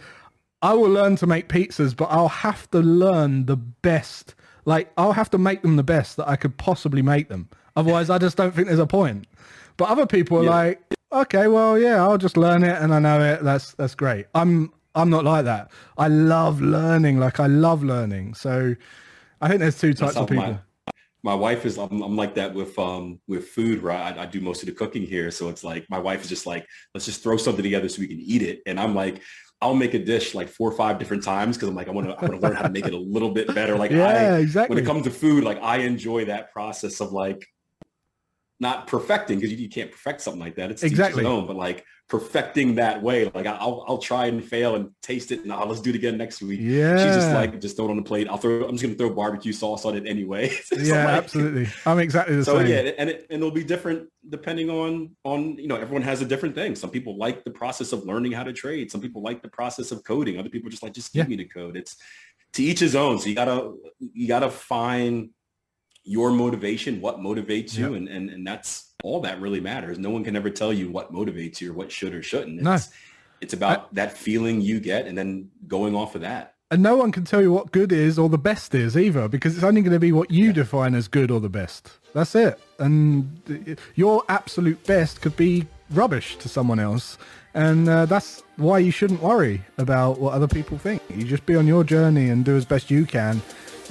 I 0.61 0.73
will 0.73 0.89
learn 0.89 1.15
to 1.17 1.27
make 1.27 1.49
pizzas, 1.49 1.95
but 1.95 2.05
I'll 2.05 2.27
have 2.27 2.69
to 2.71 2.79
learn 2.79 3.47
the 3.47 3.57
best. 3.57 4.35
Like 4.65 4.91
I'll 4.97 5.13
have 5.13 5.29
to 5.31 5.37
make 5.37 5.61
them 5.63 5.75
the 5.75 5.83
best 5.83 6.17
that 6.17 6.27
I 6.27 6.35
could 6.35 6.57
possibly 6.57 7.01
make 7.01 7.29
them. 7.29 7.49
Otherwise, 7.75 8.09
I 8.09 8.19
just 8.19 8.37
don't 8.37 8.53
think 8.53 8.67
there's 8.67 8.79
a 8.79 8.87
point. 8.87 9.25
But 9.77 9.89
other 9.89 10.05
people 10.05 10.37
are 10.37 10.43
yeah. 10.43 10.49
like, 10.49 10.95
okay, 11.11 11.47
well, 11.47 11.79
yeah, 11.79 12.03
I'll 12.03 12.19
just 12.19 12.37
learn 12.37 12.63
it 12.63 12.79
and 12.81 12.93
I 12.93 12.99
know 12.99 13.19
it. 13.19 13.43
That's 13.43 13.73
that's 13.73 13.95
great. 13.95 14.27
I'm 14.35 14.71
I'm 14.95 15.09
not 15.09 15.25
like 15.25 15.45
that. 15.45 15.71
I 15.97 16.07
love 16.07 16.61
learning. 16.61 17.19
Like 17.19 17.39
I 17.39 17.47
love 17.47 17.83
learning. 17.83 18.35
So 18.35 18.75
I 19.41 19.47
think 19.47 19.59
there's 19.59 19.79
two 19.79 19.93
types 19.93 20.15
of 20.15 20.29
people. 20.29 20.53
My, 20.53 20.59
my 21.23 21.33
wife 21.33 21.65
is 21.65 21.77
I'm, 21.77 22.01
I'm, 22.01 22.15
like 22.15 22.35
that 22.35 22.53
with 22.53 22.77
um 22.77 23.19
with 23.27 23.47
food 23.47 23.81
right 23.81 24.17
I, 24.17 24.23
I, 24.23 24.25
do 24.25 24.41
most 24.41 24.61
of 24.61 24.67
the 24.67 24.73
cooking 24.73 25.03
here 25.03 25.31
so 25.31 25.49
it's 25.49 25.63
like 25.63 25.85
my 25.89 25.99
wife 25.99 26.21
is 26.21 26.29
just 26.29 26.45
like 26.45 26.67
let's 26.93 27.05
just 27.05 27.23
throw 27.23 27.37
something 27.37 27.63
together 27.63 27.89
so 27.89 28.01
we 28.01 28.07
can 28.07 28.19
eat 28.19 28.41
it 28.41 28.61
and 28.65 28.79
i'm 28.79 28.93
like 28.93 29.21
I'll 29.61 29.75
make 29.75 29.93
a 29.93 29.99
dish 29.99 30.35
like 30.35 30.49
four 30.49 30.69
or 30.69 30.75
five 30.75 30.99
different 30.99 31.23
times 31.23 31.55
because 31.55 31.69
I'm 31.69 31.75
like 31.75 31.87
I 31.87 31.91
want 31.91 32.07
to 32.07 32.15
I 32.15 32.21
want 32.25 32.33
to 32.33 32.39
learn 32.45 32.53
how 32.53 32.63
to 32.63 32.69
make 32.69 32.85
it 32.85 32.93
a 32.93 32.97
little 32.97 33.29
bit 33.31 33.47
better. 33.55 33.77
Like 33.77 33.91
yeah, 33.91 34.07
I, 34.07 34.39
exactly. 34.39 34.75
When 34.75 34.83
it 34.83 34.85
comes 34.85 35.03
to 35.05 35.09
food, 35.09 35.45
like 35.45 35.57
I 35.63 35.77
enjoy 35.77 36.25
that 36.25 36.51
process 36.51 36.99
of 36.99 37.13
like 37.13 37.47
not 38.63 38.87
perfecting 38.87 39.37
because 39.37 39.51
you, 39.51 39.57
you, 39.57 39.69
can't 39.69 39.91
perfect 39.91 40.21
something 40.21 40.39
like 40.39 40.55
that. 40.55 40.71
It's 40.71 40.81
exactly 40.81 41.23
own, 41.23 41.45
but 41.45 41.55
like 41.55 41.85
perfecting 42.09 42.75
that 42.75 43.03
way. 43.03 43.25
Like 43.25 43.45
I'll 43.45 43.85
I'll 43.87 43.99
try 43.99 44.25
and 44.25 44.43
fail 44.43 44.75
and 44.75 44.89
taste 45.03 45.31
it, 45.31 45.43
and 45.43 45.53
I'll 45.53 45.67
let's 45.67 45.81
do 45.81 45.91
it 45.91 45.95
again 45.95 46.17
next 46.17 46.41
week. 46.41 46.59
Yeah, 46.59 46.97
she's 46.97 47.15
just 47.15 47.31
like 47.31 47.61
just 47.61 47.75
throw 47.75 47.85
it 47.85 47.91
on 47.91 47.97
the 47.97 48.03
plate. 48.03 48.27
I'll 48.27 48.37
throw. 48.37 48.63
I'm 48.63 48.71
just 48.71 48.83
gonna 48.83 48.95
throw 48.95 49.11
barbecue 49.11 49.53
sauce 49.53 49.85
on 49.85 49.95
it 49.95 50.07
anyway. 50.07 50.49
yeah, 50.71 51.05
like, 51.05 51.23
absolutely. 51.23 51.67
I'm 51.85 51.99
exactly 51.99 52.35
the 52.37 52.45
so 52.45 52.57
same. 52.57 52.67
So 52.67 52.73
yeah, 52.73 52.91
and 52.97 53.09
it, 53.11 53.27
and 53.29 53.43
it'll 53.43 53.51
be 53.51 53.63
different 53.63 54.09
depending 54.27 54.71
on 54.71 55.15
on 55.23 55.57
you 55.57 55.67
know 55.67 55.75
everyone 55.75 56.01
has 56.01 56.21
a 56.21 56.25
different 56.25 56.55
thing. 56.55 56.75
Some 56.75 56.89
people 56.89 57.17
like 57.17 57.43
the 57.43 57.51
process 57.51 57.93
of 57.93 58.05
learning 58.05 58.31
how 58.31 58.43
to 58.43 58.53
trade. 58.53 58.89
Some 58.89 59.01
people 59.01 59.21
like 59.21 59.43
the 59.43 59.49
process 59.49 59.91
of 59.91 60.03
coding. 60.03 60.39
Other 60.39 60.49
people 60.49 60.71
just 60.71 60.81
like 60.81 60.93
just 60.93 61.13
give 61.13 61.25
yeah. 61.25 61.29
me 61.29 61.35
the 61.35 61.45
code. 61.45 61.77
It's 61.77 61.97
to 62.53 62.63
each 62.63 62.79
his 62.79 62.95
own. 62.95 63.19
So 63.19 63.29
you 63.29 63.35
gotta 63.35 63.73
you 63.99 64.27
gotta 64.27 64.49
find 64.49 65.29
your 66.03 66.31
motivation, 66.31 67.01
what 67.01 67.19
motivates 67.19 67.77
you, 67.77 67.91
yep. 67.91 67.97
and, 67.97 68.07
and 68.09 68.29
and 68.29 68.45
that's 68.45 68.93
all 69.03 69.21
that 69.21 69.39
really 69.41 69.59
matters. 69.59 69.97
No 69.99 70.09
one 70.09 70.23
can 70.23 70.35
ever 70.35 70.49
tell 70.49 70.73
you 70.73 70.89
what 70.89 71.13
motivates 71.13 71.61
you 71.61 71.71
or 71.71 71.73
what 71.73 71.91
should 71.91 72.13
or 72.13 72.23
shouldn't. 72.23 72.55
It's, 72.55 72.63
no. 72.63 72.77
it's 73.41 73.53
about 73.53 73.79
I, 73.79 73.85
that 73.93 74.17
feeling 74.17 74.61
you 74.61 74.79
get 74.79 75.07
and 75.07 75.17
then 75.17 75.49
going 75.67 75.95
off 75.95 76.15
of 76.15 76.21
that. 76.21 76.55
And 76.71 76.81
no 76.81 76.95
one 76.95 77.11
can 77.11 77.23
tell 77.23 77.41
you 77.41 77.51
what 77.51 77.71
good 77.71 77.91
is 77.91 78.17
or 78.17 78.29
the 78.29 78.37
best 78.37 78.73
is 78.73 78.97
either, 78.97 79.27
because 79.27 79.55
it's 79.55 79.63
only 79.63 79.81
going 79.81 79.93
to 79.93 79.99
be 79.99 80.11
what 80.11 80.31
you 80.31 80.47
yeah. 80.47 80.53
define 80.53 80.95
as 80.95 81.07
good 81.07 81.29
or 81.29 81.39
the 81.39 81.49
best. 81.49 81.91
That's 82.13 82.33
it. 82.33 82.59
And 82.79 83.77
your 83.95 84.23
absolute 84.27 84.83
best 84.85 85.21
could 85.21 85.37
be 85.37 85.67
rubbish 85.91 86.35
to 86.37 86.49
someone 86.49 86.79
else. 86.79 87.17
And 87.53 87.87
uh, 87.87 88.07
that's 88.07 88.41
why 88.57 88.79
you 88.79 88.89
shouldn't 88.89 89.21
worry 89.21 89.61
about 89.77 90.19
what 90.19 90.33
other 90.33 90.47
people 90.47 90.79
think. 90.79 91.03
You 91.13 91.23
just 91.25 91.45
be 91.45 91.55
on 91.55 91.67
your 91.67 91.83
journey 91.83 92.29
and 92.29 92.43
do 92.43 92.55
as 92.57 92.65
best 92.65 92.89
you 92.89 93.05
can 93.05 93.41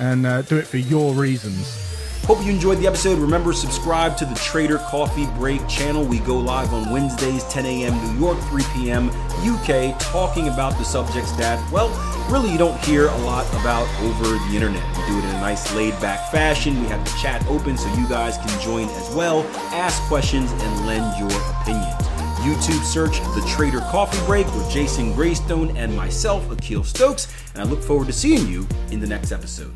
and 0.01 0.27
uh, 0.27 0.43
do 0.43 0.57
it 0.57 0.67
for 0.67 0.79
your 0.79 1.15
reasons. 1.15 2.02
Hope 2.25 2.45
you 2.45 2.53
enjoyed 2.53 2.79
the 2.79 2.87
episode. 2.87 3.19
Remember, 3.19 3.53
subscribe 3.53 4.17
to 4.19 4.25
the 4.25 4.37
Trader 4.37 4.79
Coffee 4.79 5.27
Break 5.37 5.67
channel. 5.67 6.05
We 6.05 6.21
go 6.21 6.39
live 6.39 6.73
on 6.73 6.89
Wednesdays, 6.93 7.43
10 7.49 7.67
a.m. 7.67 8.15
New 8.15 8.21
York, 8.21 8.39
3 8.43 8.63
p.m. 8.75 9.11
UK, 9.43 9.99
talking 9.99 10.47
about 10.47 10.79
the 10.79 10.85
subjects 10.85 11.33
that, 11.33 11.59
well, 11.73 11.91
really 12.31 12.53
you 12.53 12.59
don't 12.59 12.79
hear 12.85 13.09
a 13.09 13.19
lot 13.19 13.45
about 13.61 13.89
over 14.05 14.23
the 14.23 14.53
internet. 14.55 14.85
We 14.97 15.07
do 15.09 15.19
it 15.19 15.25
in 15.25 15.31
a 15.31 15.41
nice 15.41 15.75
laid 15.75 16.01
back 16.01 16.31
fashion. 16.31 16.81
We 16.81 16.87
have 16.87 17.05
the 17.05 17.11
chat 17.21 17.45
open 17.49 17.77
so 17.77 17.93
you 17.95 18.09
guys 18.09 18.37
can 18.39 18.61
join 18.61 18.89
as 18.91 19.13
well, 19.17 19.43
ask 19.73 20.01
questions, 20.05 20.53
and 20.53 20.87
lend 20.87 21.19
your 21.19 21.41
opinions. 21.61 22.03
YouTube 22.43 22.85
search 22.85 23.19
The 23.35 23.45
Trader 23.49 23.81
Coffee 23.91 24.25
Break 24.27 24.47
with 24.55 24.71
Jason 24.71 25.13
Greystone 25.13 25.77
and 25.77 25.95
myself, 25.97 26.49
Akil 26.53 26.85
Stokes, 26.85 27.27
and 27.55 27.63
I 27.63 27.67
look 27.67 27.83
forward 27.83 28.07
to 28.07 28.13
seeing 28.13 28.47
you 28.47 28.67
in 28.93 29.01
the 29.01 29.09
next 29.09 29.33
episode. 29.33 29.73